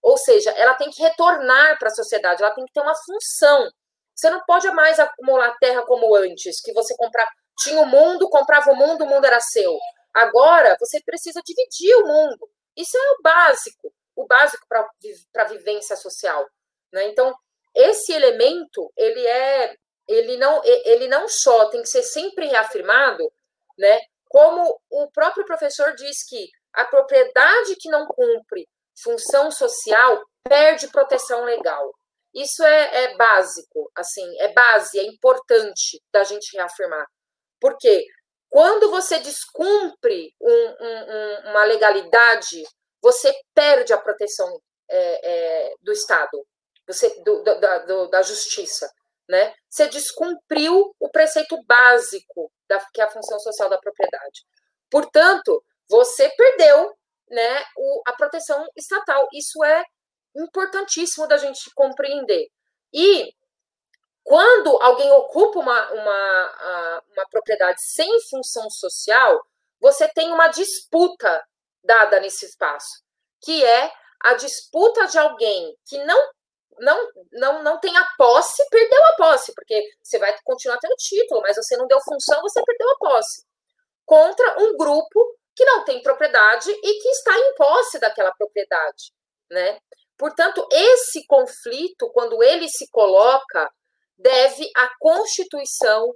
[0.02, 3.70] Ou seja, ela tem que retornar para a sociedade, ela tem que ter uma função.
[4.16, 7.30] Você não pode mais acumular terra como antes, que você comprava,
[7.60, 9.78] tinha o mundo, comprava o mundo, o mundo era seu.
[10.14, 12.50] Agora, você precisa dividir o mundo.
[12.78, 16.46] Isso é o básico, o básico para a vivência social.
[16.94, 17.08] Né?
[17.08, 17.36] Então,
[17.76, 19.76] esse elemento, ele é,
[20.08, 23.30] ele não, ele não só tem que ser sempre reafirmado,
[23.78, 24.00] né?
[24.30, 28.68] Como o próprio professor diz que a propriedade que não cumpre
[29.02, 31.94] função social perde proteção legal.
[32.34, 37.06] Isso é, é básico, assim, é base, é importante da gente reafirmar.
[37.62, 38.06] Porque
[38.50, 42.64] quando você descumpre um, um, uma legalidade,
[43.02, 44.60] você perde a proteção
[44.90, 46.46] é, é, do Estado,
[46.88, 48.90] você, do, da, do, da justiça.
[49.28, 49.54] Né?
[49.70, 54.46] Você descumpriu o preceito básico da, que é a função social da propriedade.
[54.90, 56.94] Portanto, você perdeu
[57.30, 59.28] né, o, a proteção estatal.
[59.34, 59.84] Isso é
[60.36, 62.48] importantíssimo da gente compreender.
[62.94, 63.34] E
[64.24, 69.40] quando alguém ocupa uma, uma, uma propriedade sem função social,
[69.80, 71.44] você tem uma disputa
[71.84, 73.04] dada nesse espaço,
[73.42, 73.92] que é
[74.24, 76.32] a disputa de alguém que não
[76.80, 81.42] não, não, não tem a posse, perdeu a posse, porque você vai continuar tendo título,
[81.42, 83.44] mas você não deu função, você perdeu a posse.
[84.06, 89.14] Contra um grupo que não tem propriedade e que está em posse daquela propriedade,
[89.50, 89.80] né?
[90.18, 93.70] Portanto, esse conflito, quando ele se coloca,
[94.18, 96.14] deve a Constituição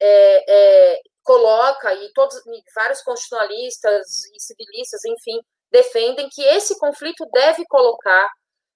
[0.00, 0.44] é,
[0.92, 5.40] é, coloca e todos e vários constitucionalistas e civilistas, enfim,
[5.70, 8.28] defendem que esse conflito deve colocar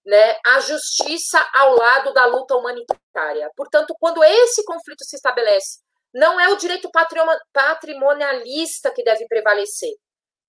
[0.09, 3.51] né, a justiça ao lado da luta humanitária.
[3.55, 5.81] Portanto, quando esse conflito se estabelece,
[6.15, 6.91] não é o direito
[7.53, 9.93] patrimonialista que deve prevalecer,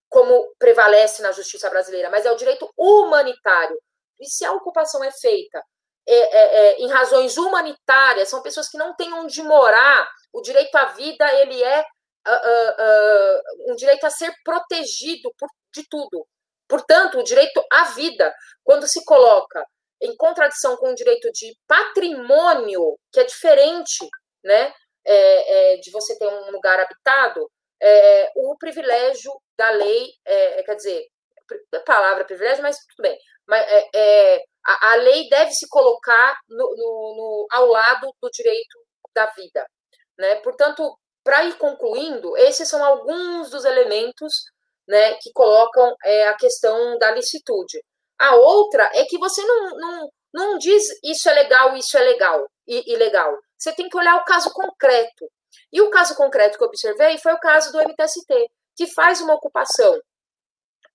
[0.07, 3.77] como prevalece na justiça brasileira, mas é o direito humanitário.
[4.17, 5.61] E se a ocupação é feita
[6.07, 10.73] é, é, é, em razões humanitárias, são pessoas que não têm onde morar, o direito
[10.75, 16.25] à vida ele é uh, uh, uh, um direito a ser protegido por, de tudo.
[16.69, 19.65] Portanto, o direito à vida, quando se coloca
[20.01, 24.07] em contradição com o direito de patrimônio, que é diferente,
[24.43, 24.71] né,
[25.05, 27.49] é, é, de você ter um lugar habitado,
[27.81, 31.07] é, o privilégio da lei, é, é, quer dizer,
[31.73, 36.37] a palavra privilégio, mas tudo bem, mas é, é, a, a, lei deve se colocar
[36.47, 38.77] no, no, no, ao lado do direito
[39.15, 39.65] da vida,
[40.17, 40.35] né?
[40.35, 44.33] Portanto, para ir concluindo, esses são alguns dos elementos
[44.89, 47.79] né, que colocam é, a questão da licitude.
[48.17, 52.49] A outra é que você não, não, não diz isso é legal, isso é legal
[52.67, 53.37] e, legal.
[53.55, 55.29] Você tem que olhar o caso concreto.
[55.71, 59.35] E o caso concreto que eu observei foi o caso do MTST, que faz uma
[59.35, 60.01] ocupação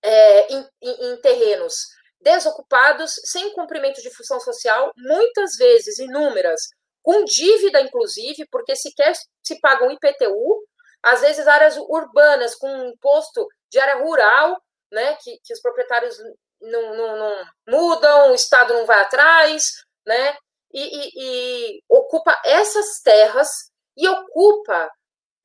[0.03, 1.73] é, em, em, em terrenos
[2.19, 6.61] desocupados, sem cumprimento de função social, muitas vezes, inúmeras,
[7.01, 10.65] com dívida, inclusive, porque sequer se paga um IPTU,
[11.03, 14.57] às vezes áreas urbanas com imposto de área rural,
[14.89, 16.17] né, que, que os proprietários
[16.61, 20.37] não, não, não mudam, o Estado não vai atrás, né?
[20.73, 23.49] E, e, e ocupa essas terras
[23.97, 24.87] e ocupa,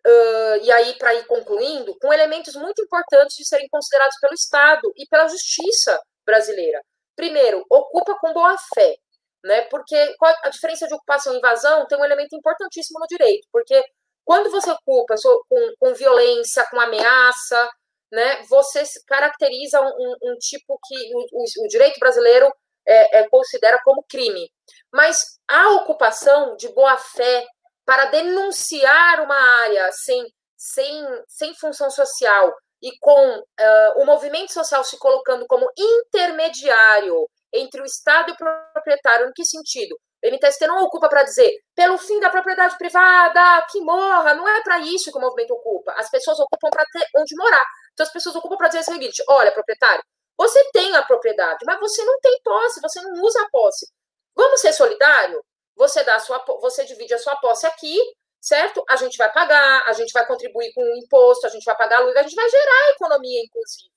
[0.06, 4.92] uh, e aí para ir concluindo, com elementos muito importantes de serem considerados pelo Estado
[4.96, 6.80] e pela justiça brasileira.
[7.16, 8.96] Primeiro, ocupa com boa fé,
[9.44, 9.62] né?
[9.62, 9.96] Porque
[10.44, 13.84] a diferença de ocupação e invasão tem um elemento importantíssimo no direito, porque
[14.24, 15.16] quando você ocupa
[15.48, 17.68] com, com violência, com ameaça,
[18.10, 22.52] né, você caracteriza um, um tipo que o, o, direito brasileiro
[22.86, 24.50] é, é, considera como crime.
[24.92, 27.46] Mas a ocupação de boa fé
[27.84, 30.24] para denunciar uma área sem,
[30.56, 37.82] sem, sem função social e com uh, o movimento social se colocando como intermediário entre
[37.82, 39.98] o Estado e o proprietário, em que sentido?
[40.22, 44.62] O MTST não ocupa para dizer pelo fim da propriedade privada, que morra, não é
[44.62, 45.92] para isso que o movimento ocupa.
[45.96, 47.64] As pessoas ocupam para ter onde morar.
[47.92, 50.02] Então as pessoas ocupam para dizer o seguinte: olha, proprietário,
[50.36, 53.86] você tem a propriedade, mas você não tem posse, você não usa a posse.
[54.34, 55.42] Vamos ser solidário?
[55.76, 57.96] Você dá sua, você divide a sua posse aqui,
[58.40, 58.84] certo?
[58.88, 61.98] A gente vai pagar, a gente vai contribuir com o imposto, a gente vai pagar
[61.98, 63.90] a luz, a gente vai gerar economia, inclusive,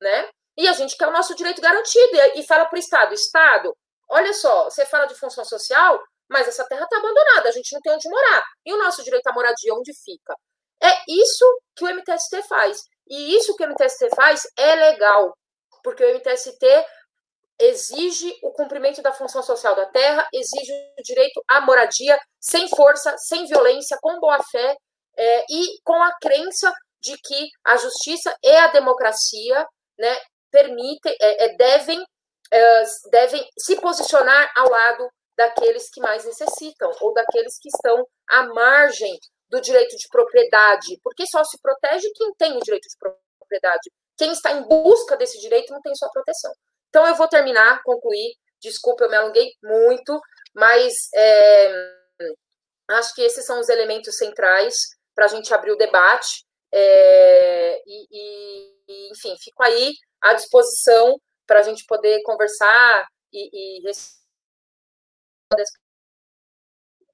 [0.00, 0.28] né?
[0.56, 3.76] E a gente quer o nosso direito garantido e, e fala para o Estado, Estado,
[4.10, 7.80] olha só, você fala de função social, mas essa terra está abandonada, a gente não
[7.80, 8.44] tem onde morar.
[8.64, 10.34] E o nosso direito à moradia, onde fica?
[10.82, 11.44] É isso
[11.76, 12.82] que o MTST faz.
[13.08, 15.36] E isso que o MTST faz é legal,
[15.82, 16.66] porque o MTST
[17.58, 23.14] exige o cumprimento da função social da terra, exige o direito à moradia sem força,
[23.18, 24.76] sem violência, com boa fé
[25.16, 29.66] é, e com a crença de que a justiça e a democracia
[29.98, 30.16] né,
[30.50, 32.02] permitem, é, é, devem,
[32.52, 38.42] é, devem se posicionar ao lado daqueles que mais necessitam ou daqueles que estão à
[38.46, 43.90] margem do direito de propriedade, porque só se protege quem tem o direito de propriedade.
[44.16, 46.52] Quem está em busca desse direito não tem sua proteção.
[46.88, 48.34] Então, eu vou terminar, concluir.
[48.60, 50.20] Desculpa, eu me alonguei muito,
[50.54, 51.72] mas é,
[52.90, 54.76] acho que esses são os elementos centrais
[55.14, 56.44] para a gente abrir o debate.
[56.72, 58.06] É, e,
[58.88, 61.18] e, enfim, fico aí à disposição
[61.50, 63.82] para a gente poder conversar e, e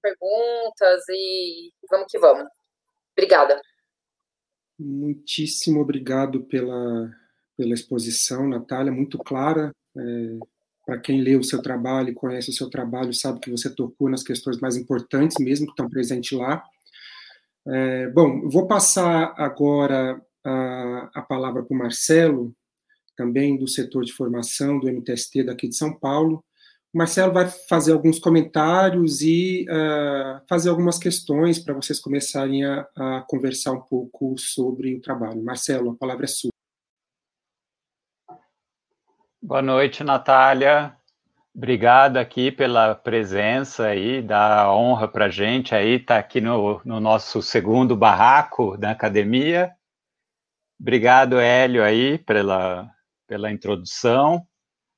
[0.02, 2.46] perguntas e vamos que vamos.
[3.16, 3.58] Obrigada.
[4.78, 7.10] Muitíssimo obrigado pela,
[7.56, 9.72] pela exposição, Natália, muito clara.
[9.96, 10.38] É,
[10.84, 14.22] Para quem lê o seu trabalho conhece o seu trabalho, sabe que você tocou nas
[14.22, 16.62] questões mais importantes, mesmo que estão presentes lá.
[17.66, 22.54] É, bom, vou passar agora a, a palavra para o Marcelo,
[23.16, 26.44] também do setor de formação do MTST daqui de São Paulo,
[26.92, 32.88] o Marcelo vai fazer alguns comentários e uh, fazer algumas questões para vocês começarem a,
[32.96, 35.44] a, conversar um pouco sobre o trabalho.
[35.44, 36.50] Marcelo, a palavra é sua.
[39.42, 40.96] Boa noite, Natália.
[41.54, 46.98] Obrigado aqui pela presença aí, da honra para gente aí estar tá aqui no, no
[46.98, 49.74] nosso segundo barraco da academia.
[50.80, 52.90] Obrigado, Hélio, aí, pela,
[53.26, 54.46] pela introdução.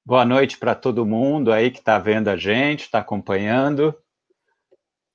[0.05, 3.95] Boa noite para todo mundo aí que está vendo a gente, está acompanhando.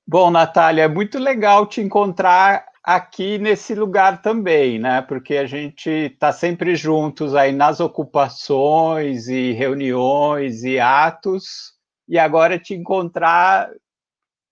[0.06, 5.00] Bom, Natália, é muito legal te encontrar aqui nesse lugar também, né?
[5.00, 11.72] Porque a gente está sempre juntos aí nas ocupações e reuniões e atos,
[12.06, 13.70] e agora te encontrar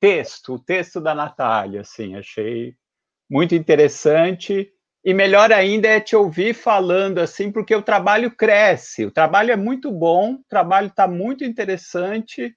[0.01, 2.75] texto, o texto da Natália, assim, achei
[3.31, 4.73] muito interessante
[5.05, 9.05] e melhor ainda é te ouvir falando assim, porque o trabalho cresce.
[9.05, 12.55] O trabalho é muito bom, o trabalho está muito interessante,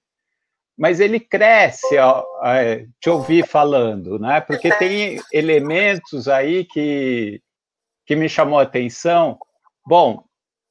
[0.78, 4.42] mas ele cresce ó, é, te ouvir falando, né?
[4.42, 7.42] Porque tem elementos aí que,
[8.06, 9.40] que me chamou a atenção.
[9.84, 10.24] Bom,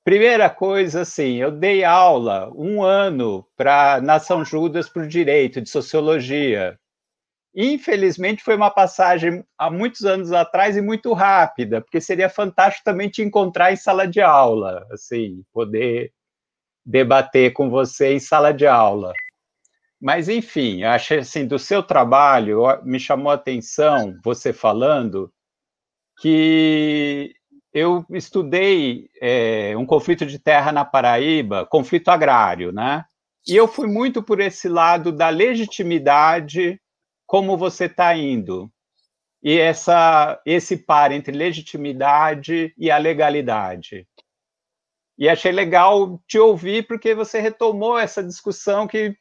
[0.05, 5.69] primeira coisa, assim, eu dei aula um ano para Nação Judas para o Direito, de
[5.69, 6.79] Sociologia.
[7.55, 13.09] Infelizmente, foi uma passagem há muitos anos atrás e muito rápida, porque seria fantástico também
[13.09, 16.13] te encontrar em sala de aula, assim, poder
[16.85, 19.13] debater com você em sala de aula.
[20.01, 25.33] Mas, enfim, achei assim, do seu trabalho, me chamou a atenção você falando
[26.21, 27.35] que
[27.73, 33.05] eu estudei é, um conflito de terra na Paraíba, conflito agrário, né?
[33.47, 36.81] E eu fui muito por esse lado da legitimidade
[37.27, 38.71] como você está indo.
[39.43, 44.07] E essa, esse par entre legitimidade e a legalidade.
[45.19, 49.15] E achei legal te ouvir, porque você retomou essa discussão que,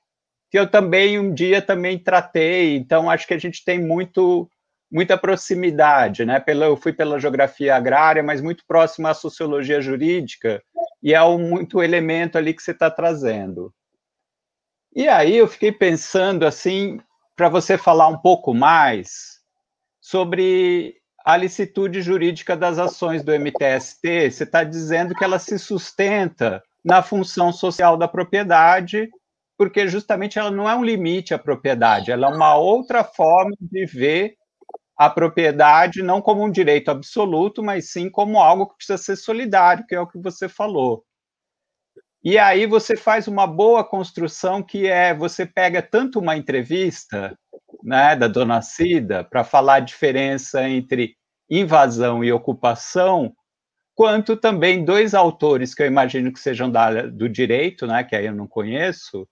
[0.49, 2.75] que eu também um dia também tratei.
[2.75, 4.49] Então, acho que a gente tem muito
[4.93, 6.39] muita proximidade, né?
[6.39, 10.61] Pela, eu fui pela geografia agrária, mas muito próximo à sociologia jurídica.
[11.01, 13.73] e é um muito elemento ali que você está trazendo.
[14.95, 16.99] E aí eu fiquei pensando assim,
[17.35, 19.39] para você falar um pouco mais
[19.99, 26.61] sobre a licitude jurídica das ações do MTST, você está dizendo que ela se sustenta
[26.83, 29.09] na função social da propriedade,
[29.57, 33.85] porque justamente ela não é um limite à propriedade, ela é uma outra forma de
[33.85, 34.35] ver
[34.97, 39.85] a propriedade não como um direito absoluto, mas sim como algo que precisa ser solidário,
[39.87, 41.03] que é o que você falou.
[42.23, 47.37] E aí você faz uma boa construção que é você pega tanto uma entrevista,
[47.83, 51.17] né, da dona Cida para falar a diferença entre
[51.49, 53.35] invasão e ocupação,
[53.93, 58.25] quanto também dois autores que eu imagino que sejam da, do direito, né, que aí
[58.25, 59.27] eu não conheço,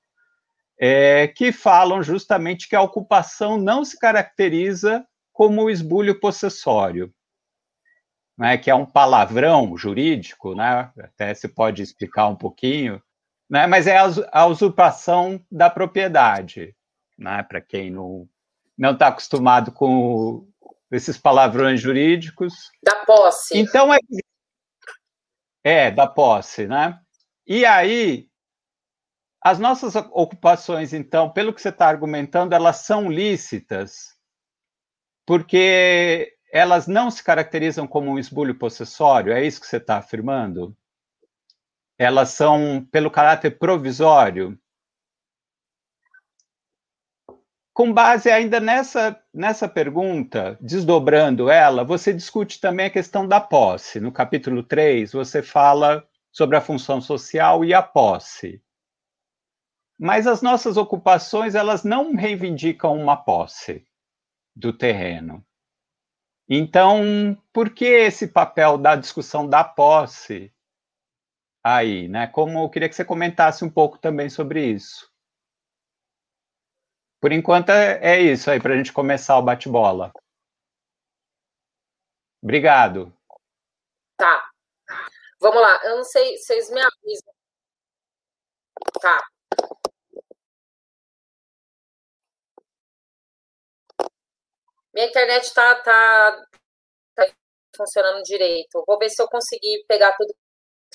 [0.78, 7.10] é, que falam justamente que a ocupação não se caracteriza como o esbulho possessório
[8.42, 13.00] né, que é um palavrão jurídico, né, até se pode explicar um pouquinho,
[13.48, 13.96] né, mas é
[14.32, 16.76] a usurpação da propriedade,
[17.16, 18.28] né, para quem não
[18.76, 20.48] não está acostumado com
[20.92, 22.72] esses palavrões jurídicos.
[22.84, 23.56] Da posse.
[23.56, 24.00] Então é
[25.64, 27.00] é da posse, né?
[27.46, 28.28] E aí
[29.40, 34.16] as nossas ocupações, então, pelo que você está argumentando, elas são lícitas,
[35.28, 40.76] porque elas não se caracterizam como um esbulho possessório, é isso que você está afirmando?
[41.98, 44.60] Elas são pelo caráter provisório?
[47.74, 54.00] Com base ainda nessa, nessa pergunta, desdobrando ela, você discute também a questão da posse.
[54.00, 58.62] No capítulo 3, você fala sobre a função social e a posse.
[59.98, 63.86] Mas as nossas ocupações, elas não reivindicam uma posse
[64.54, 65.46] do terreno.
[66.54, 70.54] Então, por que esse papel da discussão da posse
[71.64, 72.28] aí, né?
[72.28, 75.10] Como eu queria que você comentasse um pouco também sobre isso.
[77.22, 80.12] Por enquanto é, é isso aí para a gente começar o bate-bola.
[82.44, 83.16] Obrigado.
[84.18, 84.52] Tá.
[85.40, 85.80] Vamos lá.
[85.86, 87.34] Eu não sei, vocês me avisam.
[89.00, 89.26] Tá.
[94.94, 96.46] Minha internet está tá,
[97.16, 97.28] tá
[97.76, 98.84] funcionando direito.
[98.86, 100.34] Vou ver se eu conseguir pegar tudo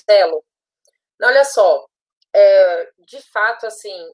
[0.05, 0.43] telo.
[1.21, 1.87] Olha só,
[2.33, 4.11] é, de fato, assim,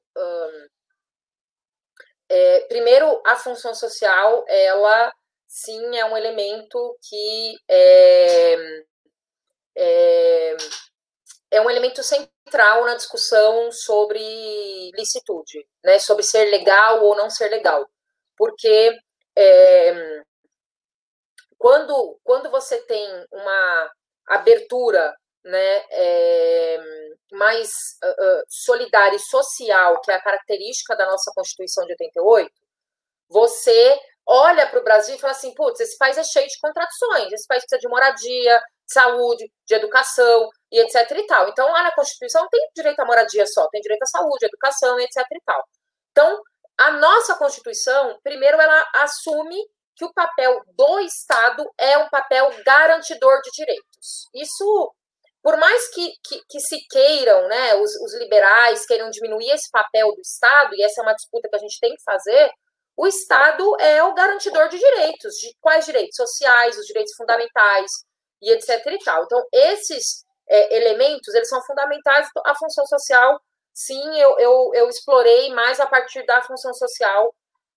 [2.28, 5.12] é, primeiro, a função social, ela
[5.46, 8.54] sim é um elemento que é,
[9.76, 10.56] é,
[11.50, 17.48] é um elemento central na discussão sobre licitude, né, sobre ser legal ou não ser
[17.50, 17.88] legal,
[18.36, 18.98] porque
[19.36, 20.22] é,
[21.58, 23.90] quando, quando você tem uma
[24.28, 25.14] abertura
[25.44, 26.78] né, é,
[27.32, 27.70] mais
[28.02, 32.50] uh, solidária e social, que é a característica da nossa Constituição de 88,
[33.28, 37.32] você olha para o Brasil e fala assim: putz, esse país é cheio de contradições,
[37.32, 41.48] esse país precisa de moradia, de saúde, de educação e etc e tal.
[41.48, 44.98] Então, lá na Constituição não tem direito à moradia só, tem direito à saúde, educação
[44.98, 45.64] e etc e tal.
[46.10, 46.42] Então,
[46.78, 49.56] a nossa Constituição, primeiro, ela assume
[49.96, 54.28] que o papel do Estado é um papel garantidor de direitos.
[54.34, 54.92] Isso,
[55.42, 60.08] por mais que, que, que se queiram, né, os, os, liberais queiram diminuir esse papel
[60.14, 62.50] do Estado, e essa é uma disputa que a gente tem que fazer,
[62.96, 65.34] o Estado é o garantidor de direitos.
[65.34, 66.16] De quais direitos?
[66.16, 67.90] Sociais, os direitos fundamentais
[68.42, 69.24] e etc e tal.
[69.24, 73.40] Então, esses é, elementos, eles são fundamentais à função social
[73.74, 77.34] sim, eu, eu, eu explorei mais a partir da função social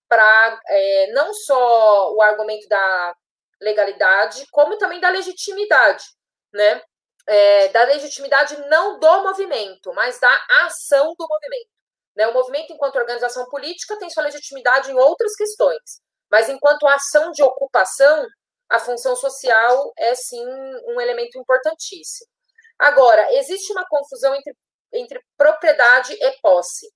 [0.08, 3.14] para é, não só o argumento da
[3.60, 6.04] legalidade, como também da legitimidade,
[6.52, 6.82] né?
[7.26, 10.34] É, da legitimidade não do movimento, mas da
[10.64, 11.68] ação do movimento.
[12.16, 12.26] Né?
[12.26, 17.42] O movimento, enquanto organização política, tem sua legitimidade em outras questões, mas enquanto ação de
[17.42, 18.26] ocupação,
[18.70, 20.44] a função social é sim
[20.86, 22.30] um elemento importantíssimo.
[22.78, 24.54] Agora, existe uma confusão entre
[24.92, 26.88] entre propriedade e posse.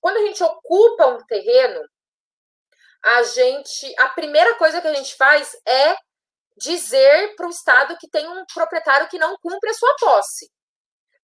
[0.00, 1.80] Quando a gente ocupa um terreno,
[3.04, 5.96] a gente, a primeira coisa que a gente faz é
[6.56, 10.50] dizer para o Estado que tem um proprietário que não cumpre a sua posse.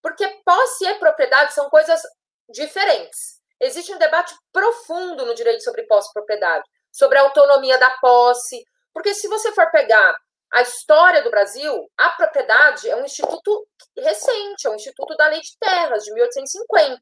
[0.00, 2.00] Porque posse e propriedade são coisas
[2.48, 3.40] diferentes.
[3.60, 8.62] Existe um debate profundo no direito sobre posse e propriedade, sobre a autonomia da posse.
[8.92, 10.16] Porque se você for pegar
[10.52, 15.40] a história do Brasil, a propriedade é um instituto recente, é um instituto da Lei
[15.40, 17.00] de Terras, de 1850.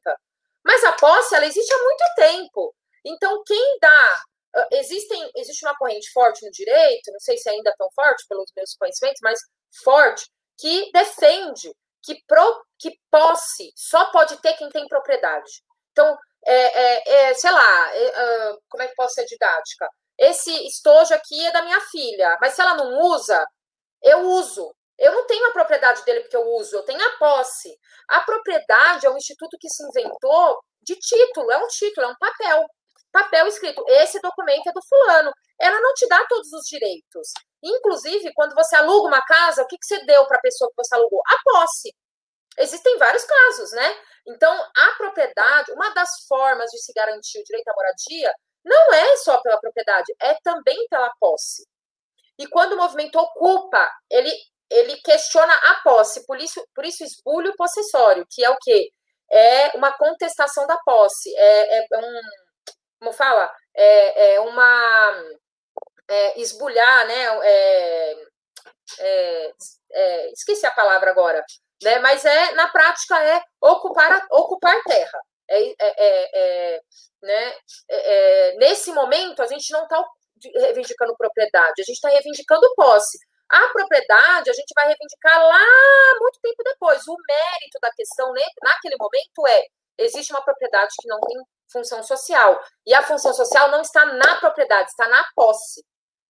[0.63, 2.73] Mas a posse, ela existe há muito tempo.
[3.05, 4.21] Então, quem dá.
[4.55, 8.51] Ah, existem, existe uma corrente forte no direito, não sei se ainda tão forte pelos
[8.55, 9.39] meus conhecimentos, mas
[9.83, 11.73] forte, que defende
[12.03, 15.51] que, pro, que posse só pode ter quem tem propriedade.
[15.91, 19.89] Então, é, é, é sei lá, é, uh, como é que posso ser didática?
[20.21, 23.43] Esse estojo aqui é da minha filha, mas se ela não usa,
[24.03, 24.71] eu uso.
[24.99, 27.75] Eu não tenho a propriedade dele porque eu uso, eu tenho a posse.
[28.07, 32.15] A propriedade é um instituto que se inventou de título, é um título, é um
[32.19, 32.63] papel.
[33.11, 35.31] Papel escrito, esse documento é do fulano.
[35.59, 37.27] Ela não te dá todos os direitos.
[37.63, 40.85] Inclusive, quando você aluga uma casa, o que, que você deu para a pessoa que
[40.85, 41.21] você alugou?
[41.27, 41.91] A posse.
[42.59, 43.97] Existem vários casos, né?
[44.27, 48.31] Então, a propriedade, uma das formas de se garantir o direito à moradia,
[48.63, 51.65] não é só pela propriedade, é também pela posse.
[52.39, 54.31] E quando o movimento ocupa, ele
[54.71, 58.89] ele questiona a posse, por isso, por isso esbulho possessório, que é o quê?
[59.29, 62.21] É uma contestação da posse, é, é um,
[62.99, 63.51] como fala?
[63.75, 65.23] É, é uma,
[66.07, 68.15] é, esbulhar, né, é,
[68.99, 69.53] é,
[69.93, 71.43] é, esqueci a palavra agora,
[71.83, 75.19] né, mas é, na prática, é ocupar, ocupar terra,
[75.51, 76.81] é,
[77.21, 77.53] né,
[78.57, 80.03] nesse momento, a gente não está
[80.55, 83.17] reivindicando propriedade, a gente está reivindicando posse,
[83.51, 87.05] a propriedade a gente vai reivindicar lá muito tempo depois.
[87.05, 88.31] O mérito da questão
[88.63, 89.65] naquele momento é:
[89.97, 91.37] existe uma propriedade que não tem
[91.69, 92.59] função social.
[92.85, 95.83] E a função social não está na propriedade, está na posse.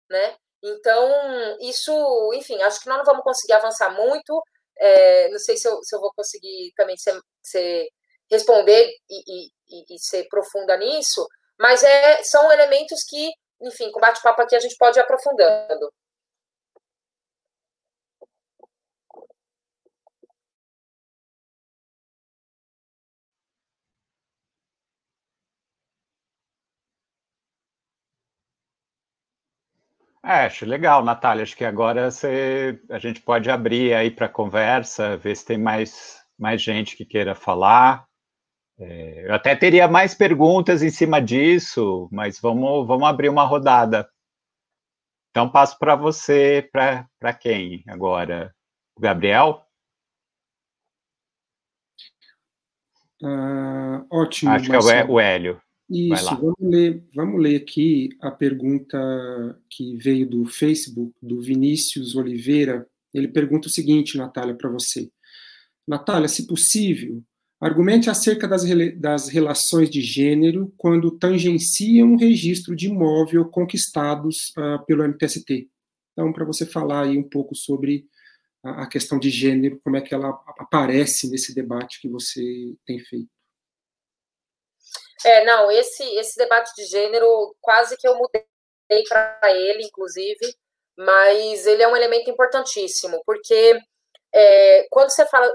[0.09, 0.37] Né?
[0.63, 1.93] Então, isso,
[2.35, 4.41] enfim, acho que nós não vamos conseguir avançar muito.
[4.79, 7.89] É, não sei se eu, se eu, vou conseguir também ser, ser
[8.31, 11.27] responder e, e, e, ser profunda nisso,
[11.59, 13.31] mas é, são elementos que,
[13.63, 15.91] enfim, com bate-papo aqui a gente pode ir aprofundando.
[30.25, 31.43] É, acho legal, Natália.
[31.43, 36.19] Acho que agora você, a gente pode abrir aí para conversa, ver se tem mais,
[36.39, 38.08] mais gente que queira falar.
[38.81, 44.09] É, eu até teria mais perguntas em cima disso, mas vamos, vamos abrir uma rodada.
[45.31, 48.55] Então, passo para você, para quem agora?
[48.97, 49.65] O Gabriel?
[53.23, 54.51] Ah, ótimo.
[54.53, 55.07] Acho Marcelo.
[55.07, 55.61] que é o Hélio.
[55.91, 58.99] Isso, vamos ler, vamos ler aqui a pergunta
[59.71, 62.87] que veio do Facebook, do Vinícius Oliveira.
[63.13, 65.11] Ele pergunta o seguinte, Natália, para você.
[65.87, 67.23] Natália, se possível,
[67.61, 68.63] argumente acerca das,
[68.97, 75.69] das relações de gênero quando tangenciam um registro de imóvel conquistados uh, pelo MTST.
[76.13, 78.07] Então, para você falar aí um pouco sobre
[78.65, 82.43] a, a questão de gênero, como é que ela aparece nesse debate que você
[82.87, 83.29] tem feito.
[85.25, 88.45] É, não, esse, esse debate de gênero quase que eu mudei
[89.09, 90.55] para ele, inclusive,
[90.97, 93.81] mas ele é um elemento importantíssimo, porque
[94.35, 95.53] é, quando você fala.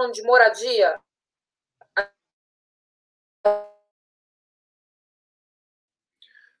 [0.00, 0.98] Falando de moradia.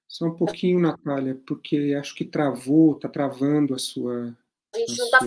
[0.06, 4.36] Só um pouquinho, Natália, porque acho que travou, está travando a sua,
[4.74, 5.18] a gente não está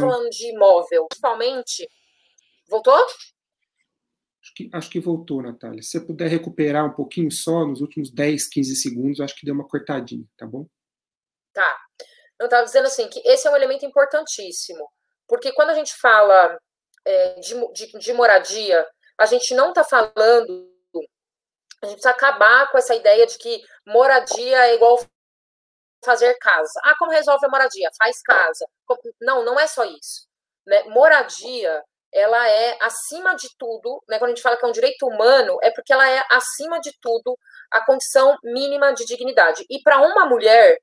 [0.00, 1.88] falando de imóvel, principalmente.
[2.68, 2.94] Voltou?
[4.42, 5.82] Acho que, acho que voltou, Natália.
[5.82, 9.54] Se você puder recuperar um pouquinho só, nos últimos 10, 15 segundos, acho que deu
[9.54, 10.68] uma cortadinha, tá bom?
[11.54, 11.80] Tá.
[12.38, 14.86] Eu estava dizendo assim, que esse é um elemento importantíssimo,
[15.26, 16.60] porque quando a gente fala
[17.06, 18.86] é, de, de, de moradia,
[19.18, 20.76] a gente não está falando
[21.82, 24.98] a gente precisa acabar com essa ideia de que moradia é igual
[26.04, 26.80] fazer casa.
[26.82, 27.90] Ah, como resolve a moradia?
[27.98, 28.66] Faz casa.
[29.20, 30.26] Não, não é só isso.
[30.66, 30.82] Né?
[30.84, 31.82] Moradia,
[32.12, 34.18] ela é acima de tudo, né?
[34.18, 36.92] quando a gente fala que é um direito humano, é porque ela é acima de
[37.00, 37.38] tudo
[37.70, 39.64] a condição mínima de dignidade.
[39.68, 40.78] E para uma mulher,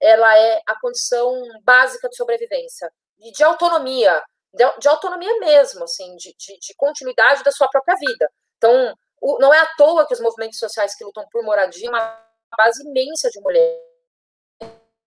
[0.00, 4.22] ela é a condição básica de sobrevivência e de autonomia,
[4.52, 8.30] de, autonomia mesmo, assim, de, de, de, continuidade da sua própria vida.
[8.58, 12.18] Então, o, não é à toa que os movimentos sociais que lutam por moradia uma
[12.56, 13.92] base imensa de mulheres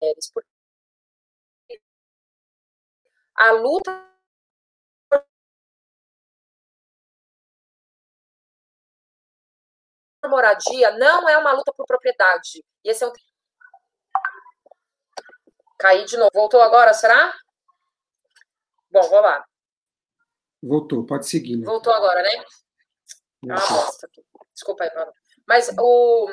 [0.04, 0.30] mulheres.
[0.32, 0.48] Porque
[3.36, 3.90] a luta
[10.20, 12.64] por moradia não é uma luta por propriedade.
[12.84, 13.12] E esse é um
[15.78, 16.30] Caí de novo.
[16.32, 17.34] Voltou agora, será?
[18.94, 19.44] Bom, vamos lá.
[20.62, 21.56] Voltou, pode seguir.
[21.56, 21.66] Né?
[21.66, 22.44] Voltou agora, né?
[23.50, 24.24] Ah, bosta aqui.
[24.52, 25.12] Desculpa aí, mano.
[25.48, 26.28] Mas o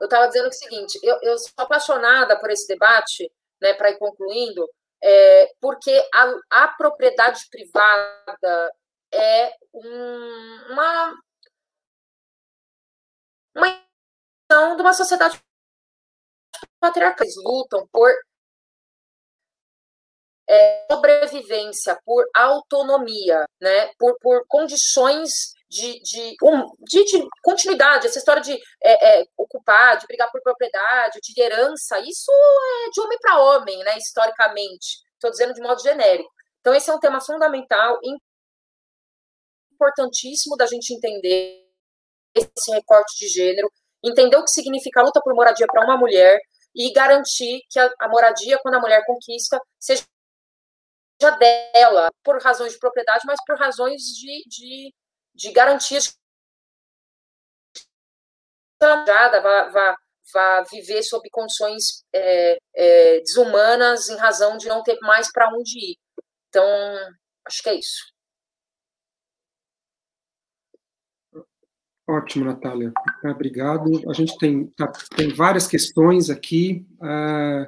[0.00, 3.32] eu estava dizendo o seguinte: eu, eu sou apaixonada por esse debate,
[3.62, 4.68] né, para ir concluindo,
[5.00, 8.72] é, porque a, a, propriedade privada
[9.14, 11.14] é um, uma
[13.54, 15.40] uma de uma sociedade
[16.80, 18.10] patriarcais lutam por
[20.48, 23.90] é, sobrevivência, por autonomia, né?
[23.98, 26.36] por, por condições de, de,
[26.88, 31.98] de, de, continuidade, essa história de é, é, ocupar, de brigar por propriedade, de herança,
[32.00, 34.98] isso é de homem para homem, né, historicamente.
[35.14, 36.30] Estou dizendo de modo genérico.
[36.60, 37.98] Então, esse é um tema fundamental,
[39.72, 41.66] importantíssimo da gente entender
[42.34, 43.70] esse recorte de gênero,
[44.04, 46.38] entender o que significa a luta por moradia para uma mulher
[46.74, 50.04] e garantir que a, a moradia, quando a mulher conquista, seja
[51.18, 54.94] dela, por razões de propriedade, mas por razões de, de
[55.36, 56.18] de garantias
[58.80, 59.96] vá, vá,
[60.32, 65.92] vá viver sob condições é, é, desumanas em razão de não ter mais para onde
[65.92, 65.96] ir.
[66.48, 66.64] Então,
[67.46, 68.14] acho que é isso.
[72.08, 72.92] Ótimo, Natália.
[73.24, 74.08] Obrigado.
[74.08, 76.86] A gente tem, tá, tem várias questões aqui.
[77.00, 77.66] Uh,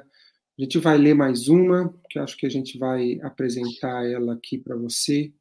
[0.59, 4.57] a gente vai ler mais uma, que acho que a gente vai apresentar ela aqui
[4.57, 5.31] para você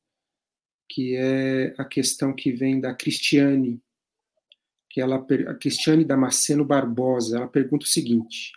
[0.88, 3.80] que é a questão que vem da Cristiane,
[4.90, 8.52] que ela, a Cristiane Damasceno Barbosa, ela pergunta o seguinte: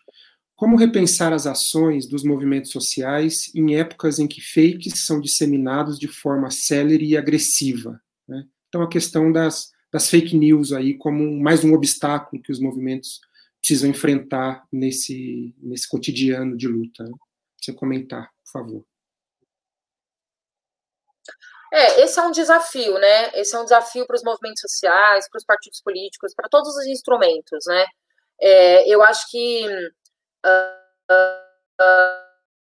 [0.55, 6.07] como repensar as ações dos movimentos sociais em épocas em que fakes são disseminados de
[6.07, 8.01] forma célere e agressiva?
[8.27, 8.45] Né?
[8.69, 13.19] Então, a questão das, das fake news aí como mais um obstáculo que os movimentos
[13.71, 17.05] precisam enfrentar nesse, nesse cotidiano de luta.
[17.57, 18.85] Você comentar, por favor.
[21.71, 23.31] É, esse é um desafio, né?
[23.33, 26.85] Esse é um desafio para os movimentos sociais, para os partidos políticos, para todos os
[26.85, 27.85] instrumentos, né?
[28.41, 31.13] É, eu acho que uh,
[31.79, 31.93] uh,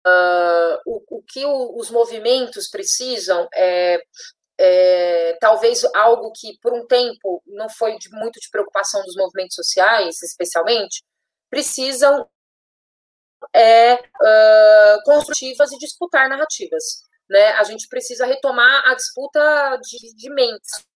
[0.06, 4.00] uh, o, o, que o, os movimentos precisam é,
[4.58, 9.54] é, talvez algo que por um tempo não foi de, muito de preocupação dos movimentos
[9.54, 11.04] sociais, especialmente,
[11.50, 12.28] precisam
[13.54, 13.98] é,
[15.04, 20.86] construtivas e disputar narrativas né, a gente precisa retomar a disputa de, de mentes.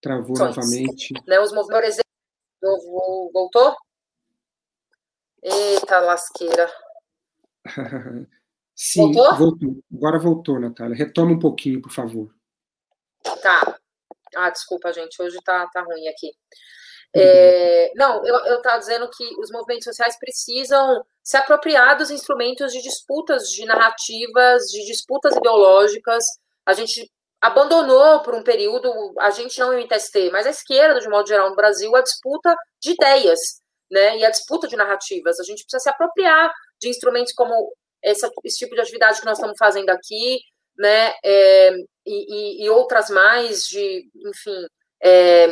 [0.00, 1.12] Travou novamente.
[1.26, 1.98] Né, os movimentos.
[3.32, 3.76] Voltou?
[5.42, 6.70] Eita, lasqueira.
[8.74, 9.36] Sim, voltou?
[9.36, 9.84] voltou?
[9.94, 10.96] Agora voltou, Natália.
[10.96, 12.34] Retoma um pouquinho, por favor.
[13.42, 13.78] Tá.
[14.36, 15.20] Ah, desculpa, gente.
[15.20, 16.30] Hoje tá, tá ruim aqui.
[17.14, 22.80] É, não, eu estava dizendo que os movimentos sociais precisam se apropriar dos instrumentos de
[22.80, 26.24] disputas de narrativas, de disputas ideológicas.
[26.64, 27.10] A gente
[27.40, 31.50] abandonou por um período, a gente não o MTST, mas a esquerda, de modo geral,
[31.50, 33.40] no Brasil, a disputa de ideias,
[33.90, 34.18] né?
[34.18, 35.40] E a disputa de narrativas.
[35.40, 37.72] A gente precisa se apropriar de instrumentos como
[38.02, 40.40] essa, esse tipo de atividade que nós estamos fazendo aqui,
[40.78, 41.12] né?
[41.24, 41.72] É,
[42.06, 44.66] e, e, outras mais de, enfim.
[45.02, 45.46] É,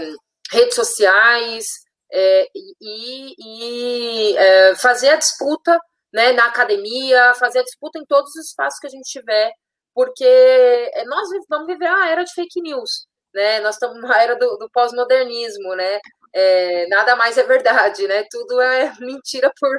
[0.51, 1.67] redes sociais
[2.11, 2.49] é,
[2.81, 5.79] e, e é, fazer a disputa
[6.13, 9.53] né, na academia, fazer a disputa em todos os espaços que a gente tiver,
[9.95, 13.61] porque é, nós vamos viver a era de fake news, né?
[13.61, 16.01] Nós estamos na era do, do pós-modernismo, né?
[16.33, 18.25] É, nada mais é verdade, né?
[18.31, 19.71] Tudo é mentira por,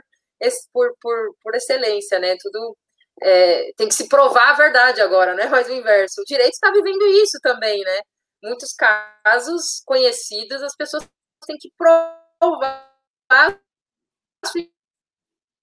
[0.73, 2.35] por, por, por excelência, né?
[2.39, 2.77] Tudo
[3.21, 5.47] é, tem que se provar a verdade agora, né?
[5.51, 6.21] Mas o inverso.
[6.21, 8.01] O direito está vivendo isso também, né?
[8.41, 11.07] muitos casos conhecidos, as pessoas
[11.45, 12.89] têm que provar
[13.29, 13.57] a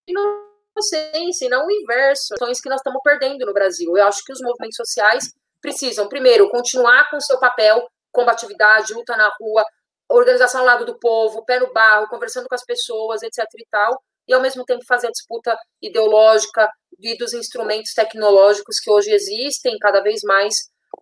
[0.09, 2.35] inocência, e não o inverso.
[2.35, 3.97] Ações que nós estamos perdendo no Brasil.
[3.97, 9.16] Eu acho que os movimentos sociais precisam, primeiro, continuar com o seu papel, combatividade, luta
[9.16, 9.64] na rua,
[10.09, 14.01] organização ao lado do povo, pé no barro, conversando com as pessoas, etc e tal,
[14.27, 16.68] e ao mesmo tempo fazer a disputa ideológica
[17.01, 20.55] e dos instrumentos tecnológicos que hoje existem cada vez mais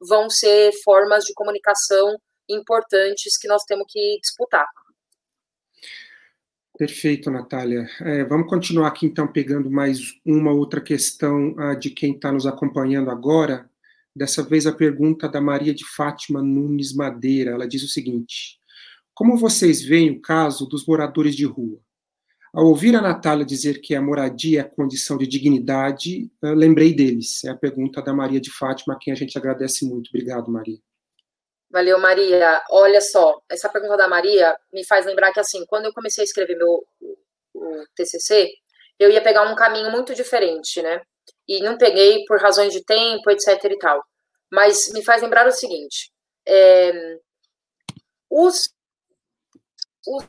[0.09, 2.17] vão ser formas de comunicação
[2.49, 4.67] importantes que nós temos que disputar.
[6.77, 7.89] Perfeito, Natália.
[8.01, 12.47] É, vamos continuar aqui, então, pegando mais uma outra questão uh, de quem está nos
[12.47, 13.71] acompanhando agora.
[14.15, 17.53] Dessa vez, a pergunta da Maria de Fátima Nunes Madeira.
[17.53, 18.59] Ela diz o seguinte:
[19.15, 21.79] Como vocês veem o caso dos moradores de rua?
[22.55, 27.43] Ao ouvir a Natália dizer que a moradia é condição de dignidade, lembrei deles.
[27.43, 30.07] É a pergunta da Maria de Fátima, a quem a gente agradece muito.
[30.09, 30.79] Obrigado, Maria.
[31.69, 32.63] Valeu, Maria.
[32.71, 36.25] Olha só, essa pergunta da Maria me faz lembrar que, assim, quando eu comecei a
[36.25, 36.87] escrever meu
[37.55, 38.53] o TCC,
[39.01, 41.03] eu ia pegar um caminho muito diferente, né?
[41.49, 44.01] E não peguei por razões de tempo, etc e tal.
[44.53, 46.13] Mas me faz lembrar o seguinte:
[46.47, 47.19] é,
[48.31, 48.73] os,
[50.07, 50.25] os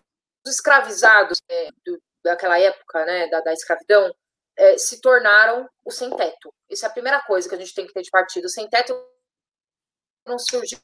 [0.48, 4.14] escravizados é, do, daquela época, né, da, da escravidão,
[4.58, 6.54] é, se tornaram o sem-teto.
[6.70, 8.46] Isso é a primeira coisa que a gente tem que ter de partido.
[8.46, 8.94] O sem-teto
[10.26, 10.80] não surgiu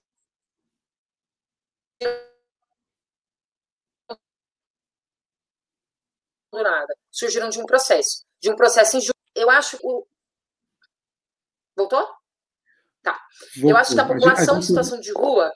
[6.51, 6.95] do nada.
[7.09, 8.25] Surgiram de um processo.
[8.39, 9.15] De um processo injusto.
[9.33, 10.05] Eu acho o.
[11.75, 12.07] Voltou?
[13.01, 13.19] Tá.
[13.55, 13.71] Voltou.
[13.71, 15.51] Eu acho que a população em situação de rua.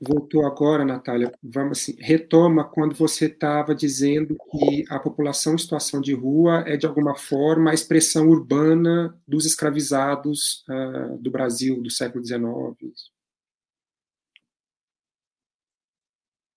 [0.00, 6.00] Voltou agora, Natália, vamos assim, retoma quando você estava dizendo que a população em situação
[6.00, 11.90] de rua é, de alguma forma, a expressão urbana dos escravizados uh, do Brasil do
[11.90, 12.40] século XIX.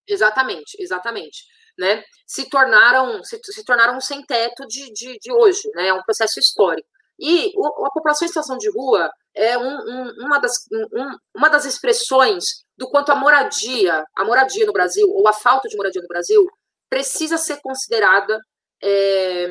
[0.07, 1.45] Exatamente, exatamente.
[1.77, 2.03] Né?
[2.27, 5.87] Se tornaram se, se tornaram um sem teto de, de, de hoje, né?
[5.87, 6.87] É um processo histórico.
[7.17, 11.49] E o, a população em situação de rua é um, um, uma, das, um, uma
[11.49, 16.01] das expressões do quanto a moradia, a moradia no Brasil, ou a falta de moradia
[16.01, 16.47] no Brasil,
[16.89, 18.39] precisa ser considerada
[18.81, 19.49] é,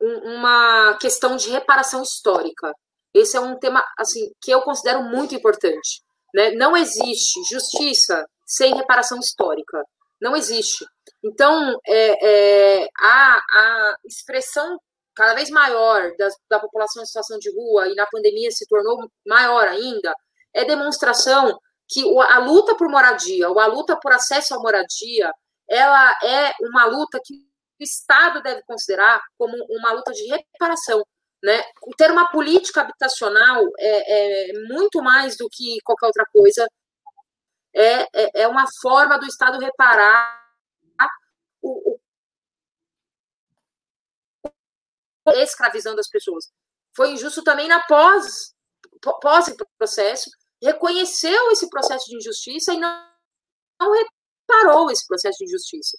[0.00, 2.72] uma questão de reparação histórica.
[3.12, 6.00] Esse é um tema assim que eu considero muito importante.
[6.34, 6.52] Né?
[6.52, 9.84] Não existe justiça sem reparação histórica.
[10.18, 10.86] Não existe.
[11.22, 14.78] Então, é, é, a, a expressão
[15.14, 19.06] cada vez maior da, da população em situação de rua e na pandemia se tornou
[19.26, 20.14] maior ainda,
[20.54, 21.58] é demonstração
[21.90, 25.32] que a luta por moradia, ou a luta por acesso à moradia,
[25.68, 31.04] ela é uma luta que o Estado deve considerar como uma luta de reparação.
[31.42, 31.62] Né?
[31.96, 36.68] Ter uma política habitacional é, é muito mais do que qualquer outra coisa.
[37.74, 40.38] É, é, é uma forma do Estado reparar
[41.62, 41.98] o,
[45.24, 46.50] o escravizando as pessoas.
[46.94, 48.54] Foi injusto também na pós
[49.20, 50.30] pós processo
[50.62, 53.10] reconheceu esse processo de injustiça e não,
[53.80, 55.96] não reparou esse processo de injustiça.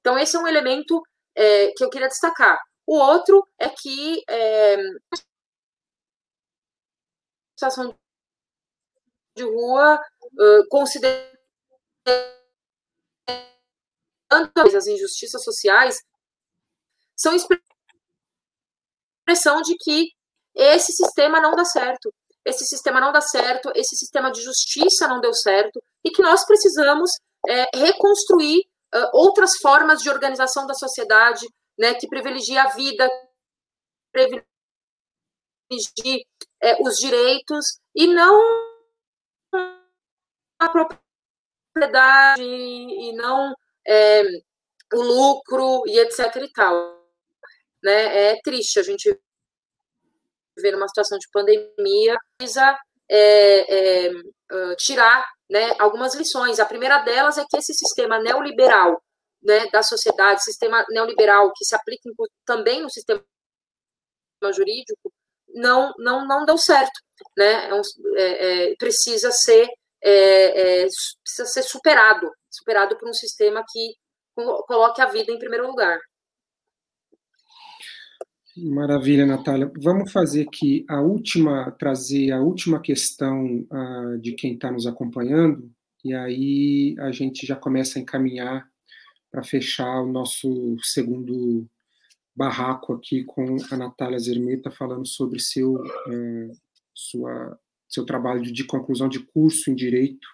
[0.00, 1.02] Então, esse é um elemento
[1.34, 2.58] é, que eu queria destacar.
[2.86, 4.76] O outro é que é,
[7.56, 7.96] situação
[9.36, 11.34] de rua, uh, considerando
[14.30, 15.98] as injustiças sociais,
[17.16, 17.34] são
[19.26, 20.10] expressão de que
[20.54, 22.12] esse sistema não dá certo
[22.44, 26.44] esse sistema não dá certo, esse sistema de justiça não deu certo, e que nós
[26.44, 27.10] precisamos
[27.48, 28.62] é, reconstruir
[29.12, 33.10] outras formas de organização da sociedade, né, que privilegia a vida,
[34.12, 34.44] privilegie
[36.62, 38.40] é, os direitos, e não
[40.60, 43.54] a propriedade, e não
[43.86, 44.22] é,
[44.92, 47.04] o lucro, e etc e tal.
[47.82, 48.30] Né?
[48.30, 49.20] É triste a gente
[50.56, 52.78] viver numa situação de pandemia, precisa
[53.10, 54.10] é, é,
[54.78, 56.58] tirar né, algumas lições.
[56.58, 59.02] A primeira delas é que esse sistema neoliberal
[59.42, 62.08] né, da sociedade, sistema neoliberal que se aplica
[62.46, 63.22] também no sistema
[64.52, 65.12] jurídico,
[65.48, 67.00] não, não, não deu certo.
[67.36, 67.70] Né?
[67.70, 69.68] É, é, é precisa, ser,
[70.02, 70.86] é,
[71.22, 73.94] precisa ser superado superado por um sistema que
[74.66, 75.98] coloque a vida em primeiro lugar.
[78.56, 79.70] Maravilha, Natália.
[79.76, 85.68] Vamos fazer aqui a última, trazer a última questão uh, de quem está nos acompanhando,
[86.04, 88.68] e aí a gente já começa a encaminhar
[89.28, 91.66] para fechar o nosso segundo
[92.36, 96.52] barraco aqui com a Natália Zermeta falando sobre seu, uh,
[96.94, 100.28] sua, seu trabalho de conclusão de curso em Direito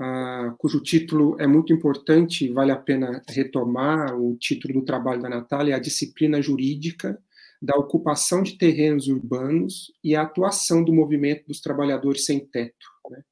[0.00, 4.18] uh, cujo título é muito importante vale a pena retomar.
[4.18, 7.18] O título do trabalho da Natália é A Disciplina Jurídica
[7.60, 12.86] da Ocupação de Terrenos Urbanos e a Atuação do Movimento dos Trabalhadores Sem Teto.
[13.10, 13.22] Né?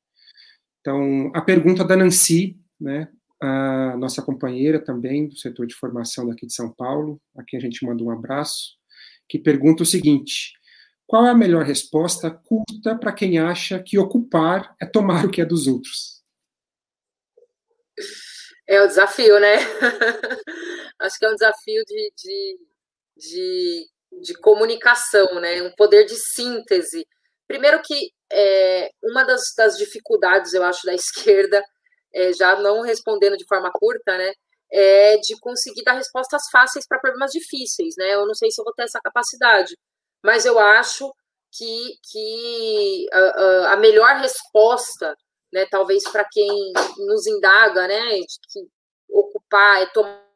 [0.81, 3.09] Então, a pergunta da Nancy, né,
[3.41, 7.62] a nossa companheira também do setor de formação daqui de São Paulo, a quem a
[7.62, 8.77] gente manda um abraço,
[9.29, 10.53] que pergunta o seguinte:
[11.07, 15.41] qual é a melhor resposta curta para quem acha que ocupar é tomar o que
[15.41, 16.16] é dos outros?
[18.68, 19.57] É o desafio, né?
[20.99, 22.59] Acho que é um desafio de, de,
[23.16, 23.90] de,
[24.22, 25.62] de, comunicação, né?
[25.62, 27.07] Um poder de síntese.
[27.47, 31.62] Primeiro que é, uma das, das dificuldades, eu acho, da esquerda,
[32.12, 34.32] é, já não respondendo de forma curta, né?
[34.70, 38.14] É de conseguir dar respostas fáceis para problemas difíceis, né?
[38.14, 39.76] Eu não sei se eu vou ter essa capacidade,
[40.24, 41.12] mas eu acho
[41.53, 45.16] que, que a, a melhor resposta
[45.57, 46.47] né, talvez para quem
[46.99, 48.71] nos indaga, né, de que
[49.09, 50.27] ocupar é tomar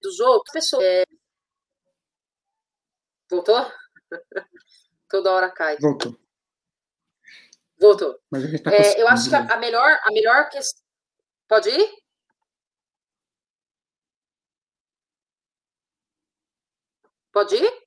[0.00, 0.84] dos outros pessoas.
[0.84, 1.04] É...
[3.28, 3.72] Voltou?
[5.10, 5.76] Toda hora cai.
[5.78, 6.16] Voltou.
[7.80, 8.14] Voltou.
[8.62, 10.84] Tá é, eu acho que a, a, melhor, a melhor questão.
[11.48, 12.04] Pode ir?
[17.32, 17.83] Pode ir?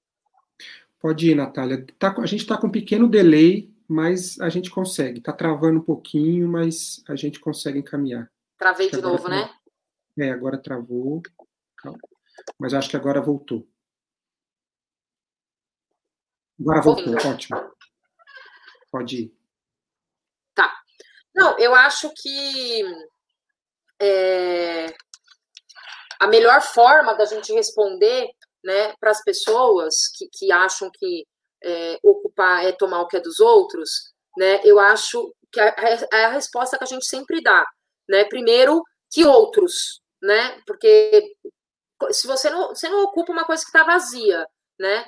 [0.99, 1.85] Pode ir, Natália.
[1.99, 5.19] Tá, a gente está com um pequeno delay, mas a gente consegue.
[5.19, 8.31] Está travando um pouquinho, mas a gente consegue encaminhar.
[8.57, 9.49] Travei de novo, né?
[10.17, 11.21] É, agora travou.
[11.77, 11.99] Calma.
[12.59, 13.67] Mas acho que agora voltou.
[16.59, 17.71] Agora voltou, ótimo.
[18.91, 19.37] Pode ir.
[20.55, 20.73] Tá.
[21.35, 22.81] Não, eu acho que
[23.99, 24.87] é,
[26.19, 28.27] a melhor forma da gente responder
[28.67, 31.25] né, para as pessoas que, que acham que
[31.63, 35.73] é, ocupar é tomar o que é dos outros, né, eu acho que é,
[36.11, 37.65] é a resposta que a gente sempre dá.
[38.09, 38.25] Né?
[38.25, 40.61] Primeiro, que outros, né?
[40.65, 41.35] Porque
[42.11, 44.45] se você não, você não ocupa uma coisa que está vazia,
[44.79, 45.05] né?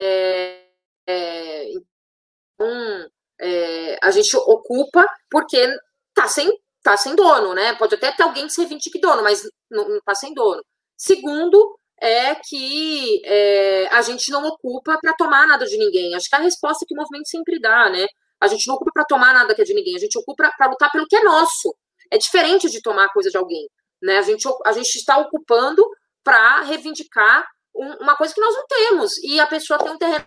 [0.00, 0.66] É,
[1.06, 3.10] é, então,
[3.40, 5.66] é, a gente ocupa porque
[6.14, 6.50] tá sem,
[6.82, 7.74] tá sem dono, né?
[7.76, 10.62] Pode até ter alguém que se reivindique dono, mas não, não tá sem dono.
[10.96, 16.14] Segundo, é que é, a gente não ocupa para tomar nada de ninguém.
[16.14, 18.06] Acho que é a resposta que o movimento sempre dá, né?
[18.40, 20.68] A gente não ocupa para tomar nada que é de ninguém, a gente ocupa para
[20.68, 21.76] lutar pelo que é nosso.
[22.10, 23.68] É diferente de tomar coisa de alguém.
[24.02, 24.18] Né?
[24.18, 25.86] A, gente, a gente está ocupando
[26.24, 29.18] para reivindicar um, uma coisa que nós não temos.
[29.18, 30.26] E a pessoa tem um terreno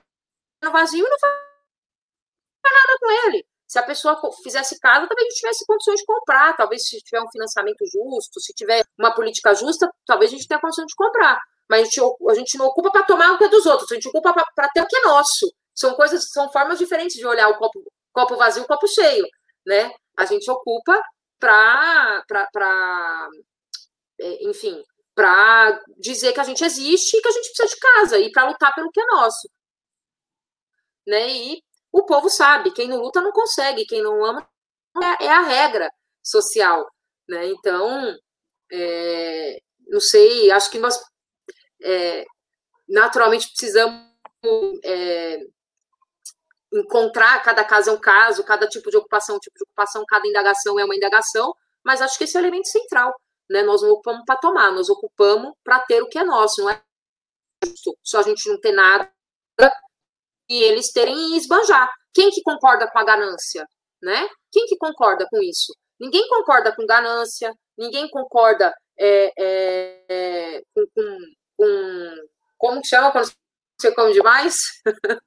[0.71, 1.33] vazio e não faz
[2.63, 3.45] nada com ele.
[3.67, 7.83] Se a pessoa fizesse casa, talvez tivesse condições de comprar, talvez se tiver um financiamento
[7.91, 11.39] justo, se tiver uma política justa, talvez a gente tenha condição de comprar.
[11.69, 13.95] Mas a gente, a gente não ocupa para tomar o que é dos outros, a
[13.95, 15.51] gente ocupa para ter o que é nosso.
[15.73, 19.25] São coisas, são formas diferentes de olhar o copo, copo vazio o copo cheio,
[19.65, 19.91] né?
[20.17, 21.01] A gente ocupa
[21.39, 22.23] para
[24.19, 24.83] é, enfim,
[25.15, 28.47] para dizer que a gente existe e que a gente precisa de casa e para
[28.47, 29.49] lutar pelo que é nosso.
[31.05, 31.29] Né?
[31.29, 34.47] E o povo sabe, quem não luta não consegue, quem não ama
[35.19, 35.89] é, é a regra
[36.23, 36.89] social.
[37.27, 37.47] Né?
[37.47, 38.15] Então,
[38.71, 40.99] é, não sei, acho que nós
[41.83, 42.25] é,
[42.87, 44.01] naturalmente precisamos
[44.83, 45.39] é,
[46.73, 50.79] encontrar, cada caso é um caso, cada tipo de ocupação, tipo de ocupação, cada indagação
[50.79, 51.53] é uma indagação,
[51.83, 53.13] mas acho que esse é o elemento central
[53.49, 53.61] né?
[53.61, 56.81] Nós não ocupamos para tomar, nós ocupamos para ter o que é nosso, não é
[57.65, 59.11] justo só a gente não ter nada
[60.49, 61.91] e eles terem esbanjar.
[62.13, 63.67] Quem que concorda com a ganância,
[64.01, 64.27] né?
[64.51, 65.73] Quem que concorda com isso?
[65.99, 71.17] Ninguém concorda com ganância, ninguém concorda é, é, é, com, com,
[71.57, 72.15] com,
[72.57, 73.31] como que chama quando
[73.79, 74.57] você come demais?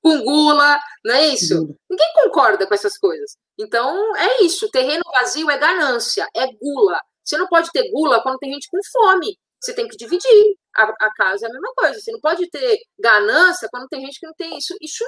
[0.00, 1.54] com gula, não é isso?
[1.90, 3.36] Ninguém concorda com essas coisas.
[3.58, 4.70] Então, é isso.
[4.70, 8.78] Terreno vazio é ganância, é gula, você não pode ter gula quando tem gente com
[8.92, 9.38] fome.
[9.60, 10.56] Você tem que dividir.
[10.74, 12.00] A, a casa é a mesma coisa.
[12.00, 14.74] Você não pode ter ganância quando tem gente que não tem isso.
[14.80, 15.04] Isso,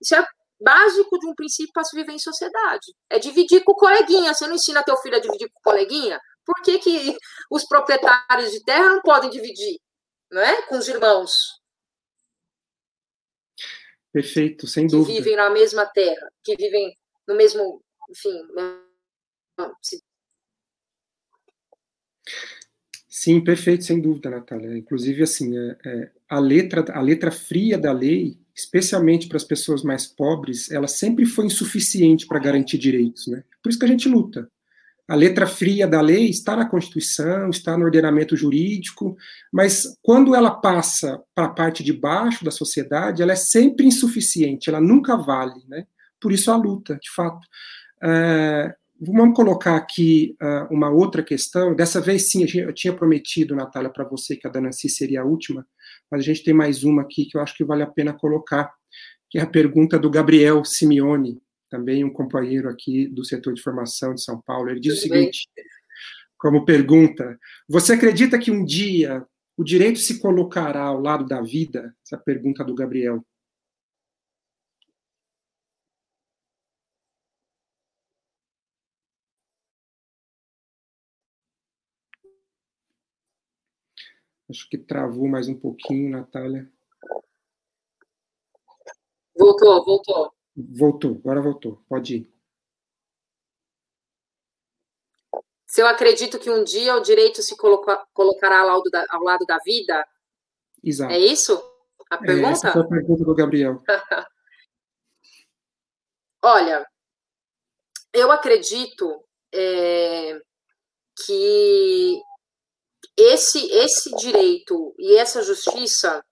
[0.00, 0.26] isso é
[0.60, 2.94] básico de um princípio para se viver em sociedade.
[3.10, 4.32] É dividir com o coleguinha.
[4.32, 6.18] Você não ensina teu filho a dividir com o coleguinha?
[6.44, 7.16] Por que, que
[7.50, 9.78] os proprietários de terra não podem dividir?
[10.32, 10.62] Não é?
[10.62, 11.60] Com os irmãos.
[14.10, 15.12] Perfeito, sem dúvida.
[15.12, 16.96] Que vivem na mesma terra, que vivem
[17.28, 18.46] no mesmo, enfim,
[23.08, 24.76] Sim, perfeito, sem dúvida, Natália.
[24.76, 29.82] Inclusive, assim, é, é, a, letra, a letra fria da lei, especialmente para as pessoas
[29.82, 33.44] mais pobres, ela sempre foi insuficiente para garantir direitos, né?
[33.62, 34.50] Por isso que a gente luta.
[35.08, 39.16] A letra fria da lei está na Constituição, está no ordenamento jurídico,
[39.52, 44.70] mas quando ela passa para a parte de baixo da sociedade, ela é sempre insuficiente,
[44.70, 45.86] ela nunca vale, né?
[46.20, 47.46] Por isso a luta, de fato.
[48.02, 48.74] É,
[49.04, 51.74] Vamos colocar aqui uh, uma outra questão.
[51.74, 55.24] Dessa vez, sim, eu tinha prometido, Natália, para você que a da Nancy seria a
[55.24, 55.66] última,
[56.08, 58.72] mas a gente tem mais uma aqui que eu acho que vale a pena colocar,
[59.28, 61.41] que é a pergunta do Gabriel Simeone,
[61.72, 64.68] também um companheiro aqui do setor de formação de São Paulo.
[64.68, 65.64] Ele diz Tudo o seguinte, bem.
[66.36, 71.96] como pergunta: Você acredita que um dia o direito se colocará ao lado da vida?
[72.04, 73.24] Essa pergunta do Gabriel.
[84.50, 86.70] Acho que travou mais um pouquinho, Natália.
[89.34, 90.41] Voltou, voltou.
[90.56, 91.82] Voltou, agora voltou.
[91.88, 92.32] Pode ir.
[95.66, 99.22] Se eu acredito que um dia o direito se coloca, colocará ao lado, da, ao
[99.22, 100.06] lado da vida?
[100.84, 101.12] Exato.
[101.14, 101.62] É isso?
[102.10, 102.48] A pergunta?
[102.48, 103.82] É, essa foi a pergunta do Gabriel.
[106.44, 106.86] Olha,
[108.12, 109.24] eu acredito
[109.54, 110.38] é,
[111.24, 112.20] que
[113.16, 116.22] esse esse direito e essa justiça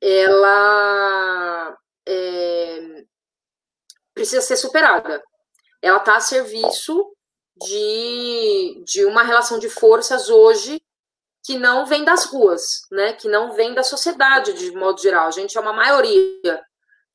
[0.00, 1.76] ela
[2.06, 3.04] é,
[4.22, 5.20] precisa ser superada.
[5.82, 7.12] Ela está a serviço
[7.56, 10.80] de, de uma relação de forças hoje
[11.44, 13.14] que não vem das ruas, né?
[13.14, 15.26] Que não vem da sociedade de modo geral.
[15.26, 16.62] A gente é uma maioria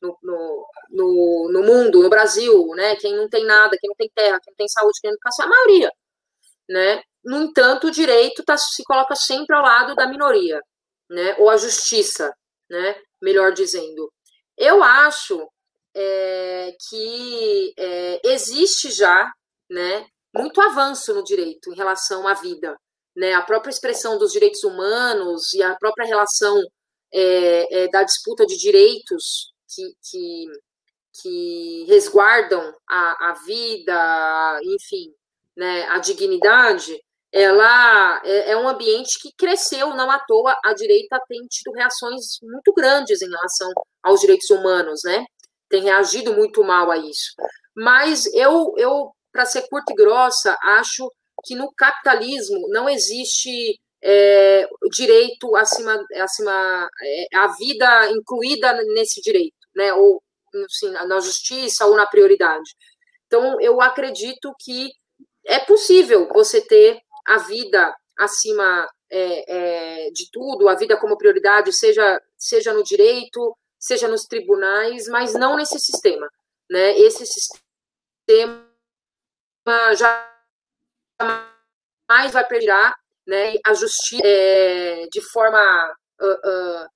[0.02, 2.98] no, no, no, no mundo, no Brasil, né?
[2.98, 5.22] Quem não tem nada, quem não tem terra, quem não tem saúde, quem não tem
[5.22, 5.92] educação, é a maioria,
[6.70, 7.04] né?
[7.24, 10.62] No entanto, o direito tá, se coloca sempre ao lado da minoria,
[11.10, 11.38] né?
[11.40, 12.34] Ou a justiça,
[12.70, 12.98] né?
[13.22, 14.12] Melhor dizendo.
[14.58, 15.48] Eu acho
[16.00, 19.32] é, que é, existe já,
[19.70, 20.06] né?
[20.34, 22.78] Muito avanço no direito em relação à vida,
[23.16, 23.34] né?
[23.34, 26.62] A própria expressão dos direitos humanos e a própria relação
[27.12, 30.46] é, é da disputa de direitos que, que,
[31.22, 35.14] que resguardam a, a vida, enfim,
[35.56, 41.20] né, a dignidade, ela é, é, um ambiente que cresceu, não à toa a direita
[41.28, 43.70] tem tido reações muito grandes em relação
[44.04, 45.26] aos direitos humanos, né?
[45.70, 47.34] Tem reagido muito mal a isso.
[47.76, 51.12] Mas eu, eu para ser curta e grossa, acho
[51.46, 59.56] que no capitalismo não existe é, direito acima, acima é, a vida incluída nesse direito,
[59.76, 59.94] né?
[59.94, 60.22] Ou
[60.66, 62.70] assim, na justiça ou na prioridade.
[63.28, 64.90] Então, eu acredito que
[65.46, 71.72] é possível você ter a vida acima é, é, de tudo, a vida como prioridade,
[71.74, 76.30] seja, seja no direito, seja nos tribunais, mas não nesse sistema.
[76.70, 76.98] Né?
[77.00, 78.66] Esse sistema
[79.96, 80.34] já
[82.10, 82.96] mais vai perdurar
[83.28, 83.56] né?
[83.66, 86.88] a justiça é, de forma uh, uh,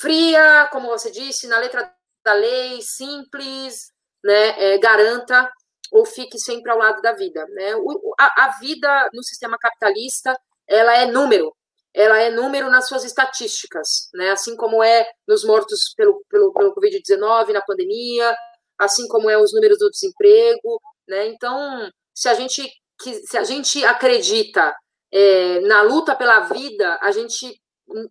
[0.00, 1.92] fria, como você disse, na letra
[2.24, 3.92] da lei, simples,
[4.24, 4.74] né?
[4.74, 5.50] É, garanta
[5.92, 7.46] ou fique sempre ao lado da vida.
[7.50, 7.76] Né?
[7.76, 10.36] O, a, a, vida no sistema capitalista
[10.66, 11.54] ela é número,
[11.96, 14.30] ela é número nas suas estatísticas, né?
[14.30, 18.36] assim como é nos mortos pelo, pelo, pelo Covid-19, na pandemia,
[18.78, 20.78] assim como é os números do desemprego.
[21.08, 21.28] Né?
[21.28, 22.70] Então, se a gente,
[23.00, 24.76] se a gente acredita
[25.10, 27.58] é, na luta pela vida, a gente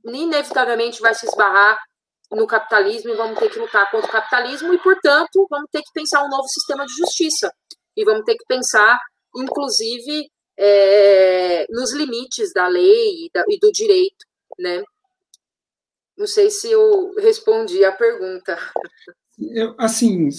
[0.03, 1.77] inevitavelmente vai se esbarrar
[2.31, 5.91] no capitalismo e vamos ter que lutar contra o capitalismo e, portanto, vamos ter que
[5.93, 7.51] pensar um novo sistema de justiça
[7.95, 8.97] e vamos ter que pensar,
[9.35, 10.27] inclusive,
[10.57, 14.25] é, nos limites da lei e, da, e, do direito,
[14.59, 14.83] né?
[16.17, 18.57] Não sei se eu respondi a pergunta.
[19.37, 20.29] Eu, assim,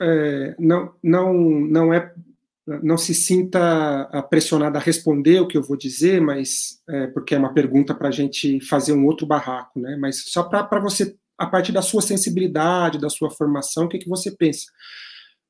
[0.00, 2.12] é, não, não, não é,
[2.82, 7.38] não se sinta pressionada a responder o que eu vou dizer, mas é, porque é
[7.38, 9.96] uma pergunta para a gente fazer um outro barraco, né?
[10.00, 14.08] Mas só para você a partir da sua sensibilidade, da sua formação, o que, que
[14.08, 14.66] você pensa?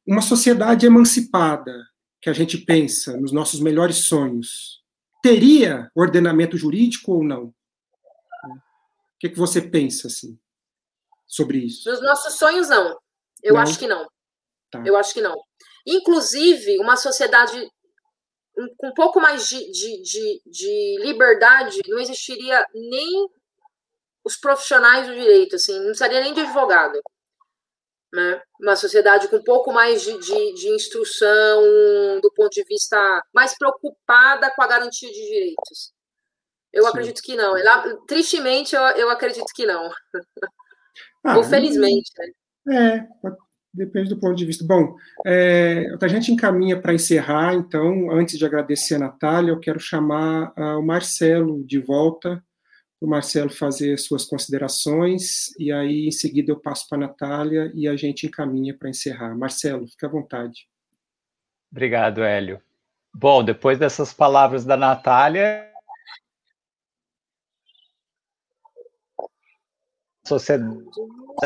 [0.07, 1.73] Uma sociedade emancipada,
[2.21, 4.83] que a gente pensa nos nossos melhores sonhos,
[5.23, 7.45] teria ordenamento jurídico ou não?
[7.45, 10.39] O que, que você pensa assim
[11.27, 11.89] sobre isso?
[11.89, 12.99] Nos nossos sonhos, não.
[13.43, 13.61] Eu não?
[13.61, 14.07] acho que não.
[14.71, 14.83] Tá.
[14.85, 15.37] Eu acho que não.
[15.87, 17.69] Inclusive, uma sociedade
[18.77, 23.29] com um pouco mais de, de, de, de liberdade não existiria nem
[24.25, 27.01] os profissionais do direito, assim, não precisaria nem de advogado.
[28.13, 28.43] Né?
[28.61, 32.99] Uma sociedade com um pouco mais de, de, de, instrução, do ponto de vista
[33.33, 35.93] mais preocupada com a garantia de direitos.
[36.73, 36.89] Eu Sim.
[36.89, 37.55] acredito que não.
[38.07, 39.91] tristemente, eu, eu acredito que não.
[41.23, 42.11] Ah, Ou felizmente.
[42.67, 43.07] Né?
[43.27, 43.31] É,
[43.75, 44.65] depende do ponto de vista.
[44.67, 44.97] Bom,
[45.27, 50.53] é, a gente encaminha para encerrar, então, antes de agradecer a Natália, eu quero chamar
[50.57, 52.43] uh, o Marcelo de volta
[53.01, 57.89] o Marcelo fazer suas considerações, e aí em seguida eu passo para a Natália e
[57.89, 59.35] a gente encaminha para encerrar.
[59.35, 60.69] Marcelo, fique à vontade.
[61.73, 62.61] Obrigado, Hélio.
[63.15, 65.67] Bom, depois dessas palavras da Natália,
[70.27, 70.79] sociedade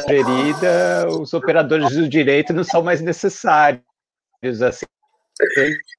[0.08, 3.82] gerida, os operadores do direito não são mais necessários,
[4.42, 4.86] assim,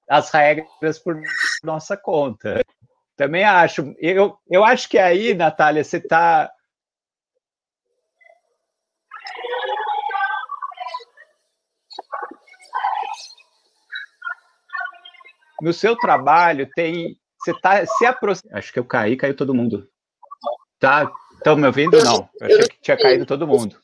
[0.09, 1.19] as regras por
[1.63, 2.61] nossa conta.
[3.15, 3.95] Também acho.
[3.97, 6.51] Eu, eu acho que aí, Natália, você está.
[15.61, 17.15] No seu trabalho tem.
[17.39, 18.57] Você está se aproximando.
[18.57, 19.87] Acho que eu caí, caiu todo mundo.
[20.79, 21.09] Tá?
[21.37, 22.03] Estão me ouvindo?
[22.03, 22.27] Não.
[22.41, 23.79] Eu achei que tinha caído todo mundo.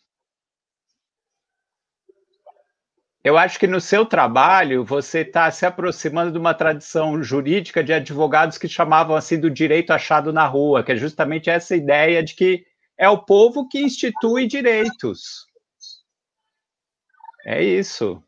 [3.24, 7.94] Eu acho que no seu trabalho você está se aproximando de uma tradição jurídica de
[7.94, 12.34] advogados que chamavam assim do direito achado na rua, que é justamente essa ideia de
[12.34, 12.66] que
[12.98, 15.46] é o povo que institui direitos.
[17.46, 18.24] É isso.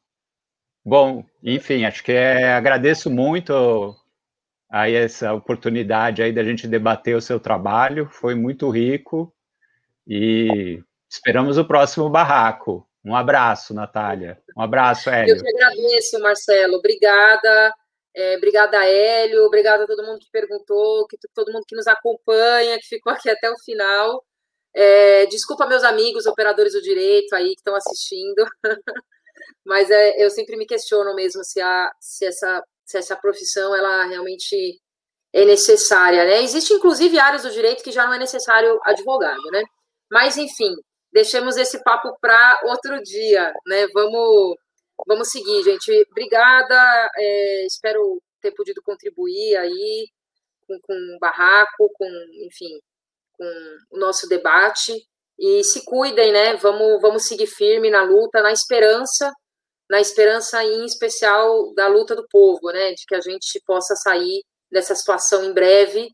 [0.86, 3.96] Bom, enfim, acho que é, agradeço muito
[4.70, 9.34] aí essa oportunidade aí da gente debater o seu trabalho, foi muito rico
[10.08, 12.88] e esperamos o próximo barraco.
[13.06, 14.42] Um abraço, Natália.
[14.58, 15.36] Um abraço, Hélio.
[15.36, 16.78] Eu te agradeço, Marcelo.
[16.78, 17.74] Obrigada.
[18.16, 19.46] É, obrigada, Hélio.
[19.46, 23.30] Obrigada a todo mundo que perguntou, que todo mundo que nos acompanha, que ficou aqui
[23.30, 24.24] até o final.
[24.74, 28.44] É, desculpa meus amigos, operadores do direito aí que estão assistindo,
[29.66, 34.06] mas é, eu sempre me questiono mesmo se, a, se, essa, se essa profissão ela
[34.06, 34.80] realmente
[35.32, 36.42] é necessária, né?
[36.44, 39.64] Existe inclusive áreas do direito que já não é necessário advogado, né?
[40.12, 40.74] Mas enfim,
[41.14, 43.88] deixemos esse papo para outro dia, né?
[43.94, 44.56] Vamos,
[45.08, 46.08] vamos seguir, gente.
[46.12, 50.08] Obrigada, é, espero ter podido contribuir aí
[50.68, 52.10] com, com o barraco, com,
[52.46, 52.80] enfim,
[53.38, 53.46] com
[53.92, 54.94] o nosso debate.
[55.40, 56.56] E se cuidem, né?
[56.58, 59.32] Vamos, vamos seguir firme na luta, na esperança,
[59.90, 62.92] na esperança em especial da luta do povo, né?
[62.94, 66.10] De que a gente possa sair dessa situação em breve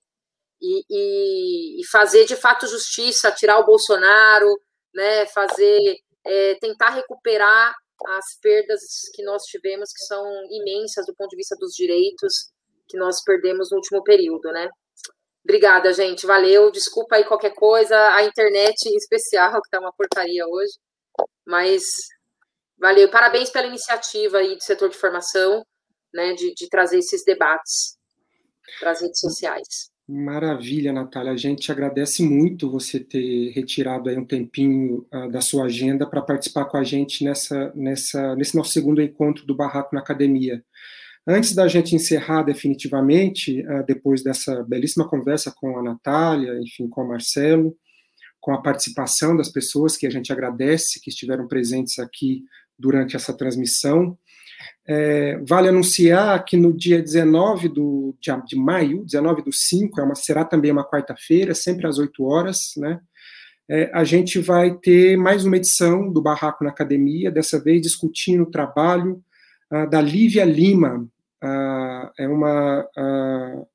[0.62, 4.60] e, e, e fazer de fato justiça, tirar o Bolsonaro,
[4.94, 5.26] né?
[5.28, 7.74] Fazer, é, tentar recuperar
[8.08, 8.82] as perdas
[9.14, 12.52] que nós tivemos, que são imensas do ponto de vista dos direitos
[12.88, 14.70] que nós perdemos no último período, né?
[15.44, 16.26] Obrigada, gente.
[16.26, 16.72] Valeu.
[16.72, 17.98] Desculpa aí qualquer coisa.
[18.14, 20.74] A internet em especial, que tá uma porcaria hoje.
[21.46, 21.84] Mas
[22.78, 23.10] valeu.
[23.10, 25.66] Parabéns pela iniciativa aí do setor de formação,
[26.14, 26.34] né?
[26.34, 27.98] De, de trazer esses debates
[28.80, 29.90] para as redes sociais.
[30.12, 31.32] Maravilha, Natália.
[31.32, 36.20] A gente agradece muito você ter retirado aí um tempinho uh, da sua agenda para
[36.20, 40.64] participar com a gente nessa, nessa, nesse nosso segundo encontro do Barraco na Academia.
[41.28, 47.04] Antes da gente encerrar definitivamente, uh, depois dessa belíssima conversa com a Natália, enfim, com
[47.04, 47.78] o Marcelo,
[48.42, 52.46] com a participação das pessoas que a gente agradece, que estiveram presentes aqui
[52.80, 54.18] durante essa transmissão,
[54.88, 60.04] é, vale anunciar que no dia 19 do, de, de maio, 19 do 5, é
[60.04, 63.00] uma, será também uma quarta-feira, sempre às 8 horas, né?
[63.72, 68.42] É, a gente vai ter mais uma edição do Barraco na Academia, dessa vez discutindo
[68.42, 69.24] o trabalho
[69.72, 71.08] uh, da Lívia Lima,
[71.44, 73.68] uh, é uma uh,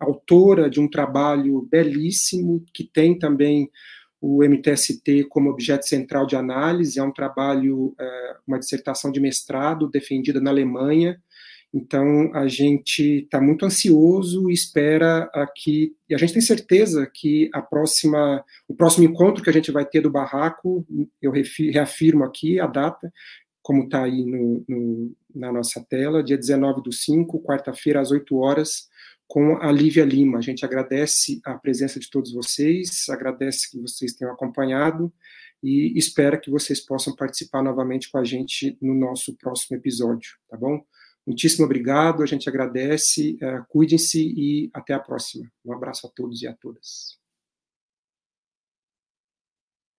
[0.00, 3.70] autora de um trabalho belíssimo, que tem também
[4.20, 9.88] o MTST como objeto central de análise, é um trabalho, é, uma dissertação de mestrado
[9.88, 11.20] defendida na Alemanha,
[11.72, 17.50] então a gente está muito ansioso e espera aqui, e a gente tem certeza que
[17.52, 20.86] a próxima, o próximo encontro que a gente vai ter do Barraco,
[21.20, 23.12] eu reafirmo aqui a data,
[23.60, 28.34] como está aí no, no, na nossa tela, dia 19 do 5, quarta-feira, às 8
[28.36, 28.88] horas,
[29.28, 30.38] com a Lívia Lima.
[30.38, 35.12] A gente agradece a presença de todos vocês, agradece que vocês tenham acompanhado
[35.62, 40.56] e espera que vocês possam participar novamente com a gente no nosso próximo episódio, tá
[40.56, 40.82] bom?
[41.26, 45.50] Muitíssimo obrigado, a gente agradece, uh, cuidem-se e até a próxima.
[45.62, 47.17] Um abraço a todos e a todas.